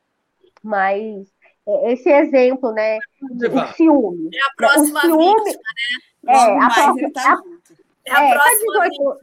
[0.62, 1.26] mas
[1.66, 2.98] é, esse exemplo, né?
[3.22, 4.30] O ciúme.
[4.32, 5.62] É a próxima o ciúme, vítima,
[6.24, 6.34] né?
[6.34, 7.42] É, a próxima, tá
[8.08, 9.18] é a é, tá próxima 18,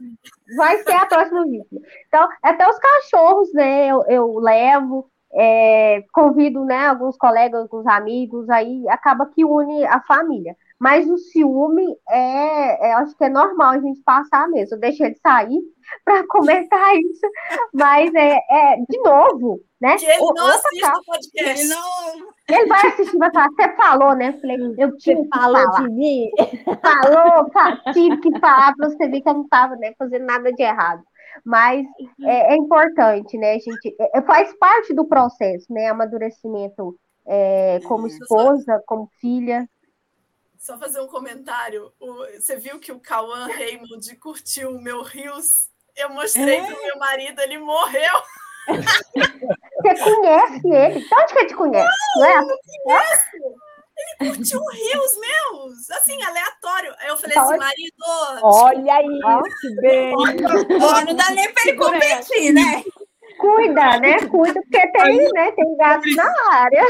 [0.56, 1.80] vai ser a próxima vítima.
[2.06, 8.48] Então, até os cachorros, né, eu, eu levo, é, convido, né, alguns colegas, alguns amigos,
[8.48, 10.56] aí acaba que une a família.
[10.78, 14.76] Mas o ciúme é, é acho que é normal a gente passar mesmo.
[14.76, 15.60] Eu deixei de sair
[16.04, 17.26] para comentar isso,
[17.72, 19.96] mas é, é de novo, né?
[19.96, 21.60] Que ele não assiste o podcast.
[21.62, 22.34] Ele, não...
[22.48, 24.32] ele vai assistir, vai falar, você falou, né?
[24.40, 25.64] falei, eu tive que falar.
[25.82, 26.30] de mim.
[26.82, 27.50] Falou,
[27.94, 31.02] tive que falar para você ver que eu não estava né, fazendo nada de errado.
[31.44, 31.86] Mas
[32.22, 33.54] é, é importante, né?
[33.54, 35.88] A gente é, faz parte do processo, né?
[35.88, 39.68] Amadurecimento é, como esposa, como filha.
[40.58, 41.92] Só fazer um comentário.
[42.00, 45.68] O, você viu que o Cauã Raymond curtiu o meu Rios?
[45.96, 46.66] Eu mostrei é.
[46.66, 48.22] para o meu marido, ele morreu.
[48.66, 51.00] Você conhece ele?
[51.00, 51.88] De onde que ele te conhece?
[52.16, 52.40] Não, não, é?
[52.40, 53.24] não conheço.
[53.98, 56.94] Ele curtiu rios meus, assim, aleatório.
[56.98, 57.96] Aí eu falei assim, marido.
[58.42, 59.02] Olha
[59.46, 60.14] isso, bem.
[61.06, 62.84] não dá nem para ele competir, né?
[63.46, 64.18] Cuida, né?
[64.28, 65.52] Cuida, porque tem, né?
[65.52, 66.82] Tem gato na área.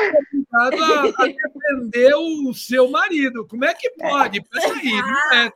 [0.54, 3.46] A, a defender o seu marido.
[3.46, 4.40] Como é que pode?
[4.40, 5.50] Peraí, não é.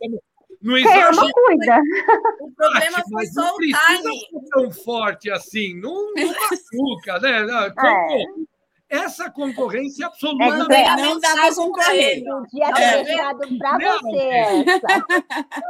[0.62, 1.12] Não exagera.
[1.12, 1.80] Não cuida.
[2.40, 4.20] O problema foi só o timing.
[4.32, 5.80] Não tão forte assim.
[5.80, 7.46] Não, não machuca, né?
[8.90, 9.01] É.
[9.03, 12.24] Essa concorrência absolutamente é, não dá para concorrer.
[12.26, 13.34] Um dia é.
[13.57, 14.64] para você.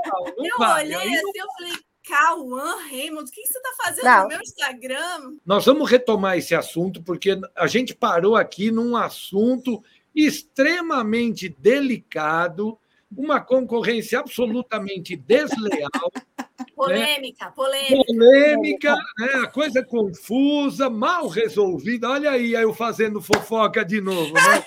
[0.06, 1.72] Não, não eu olhei assim, eu falei,
[2.06, 4.22] Cauã Raymond, o que você está fazendo não.
[4.22, 5.36] no meu Instagram?
[5.44, 9.82] Nós vamos retomar esse assunto, porque a gente parou aqui num assunto
[10.14, 12.78] extremamente delicado,
[13.16, 15.90] uma concorrência absolutamente desleal.
[16.74, 17.52] Polêmica, né?
[17.54, 18.04] polêmica.
[18.06, 19.34] Polêmica, né?
[19.42, 22.08] a coisa confusa, mal resolvida.
[22.08, 24.32] Olha aí, eu fazendo fofoca de novo.
[24.32, 24.64] Né?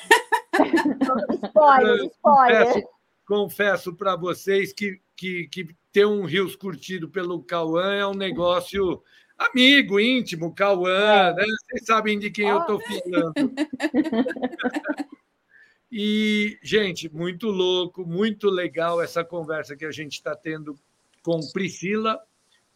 [1.47, 2.65] spoiler, spoiler.
[2.65, 2.87] Confesso,
[3.25, 9.01] confesso para vocês que, que, que ter um Rios curtido pelo Cauã é um negócio
[9.37, 11.33] amigo, íntimo, Cauã, é.
[11.35, 11.45] né?
[11.45, 12.55] Vocês sabem de quem oh.
[12.55, 13.53] eu estou falando.
[15.95, 20.75] E, gente, muito louco, muito legal essa conversa que a gente está tendo
[21.21, 22.19] com Priscila,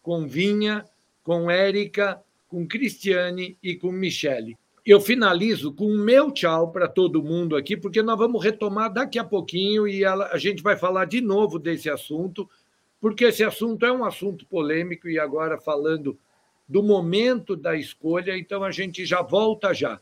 [0.03, 0.86] com Vinha,
[1.24, 4.55] com Érica, com Cristiane e com Michele.
[4.86, 9.18] Eu finalizo com o meu tchau para todo mundo aqui, porque nós vamos retomar daqui
[9.18, 12.47] a pouquinho e a gente vai falar de novo desse assunto,
[13.00, 16.18] porque esse assunto é um assunto polêmico e agora falando
[16.68, 20.00] do momento da escolha, então a gente já volta já.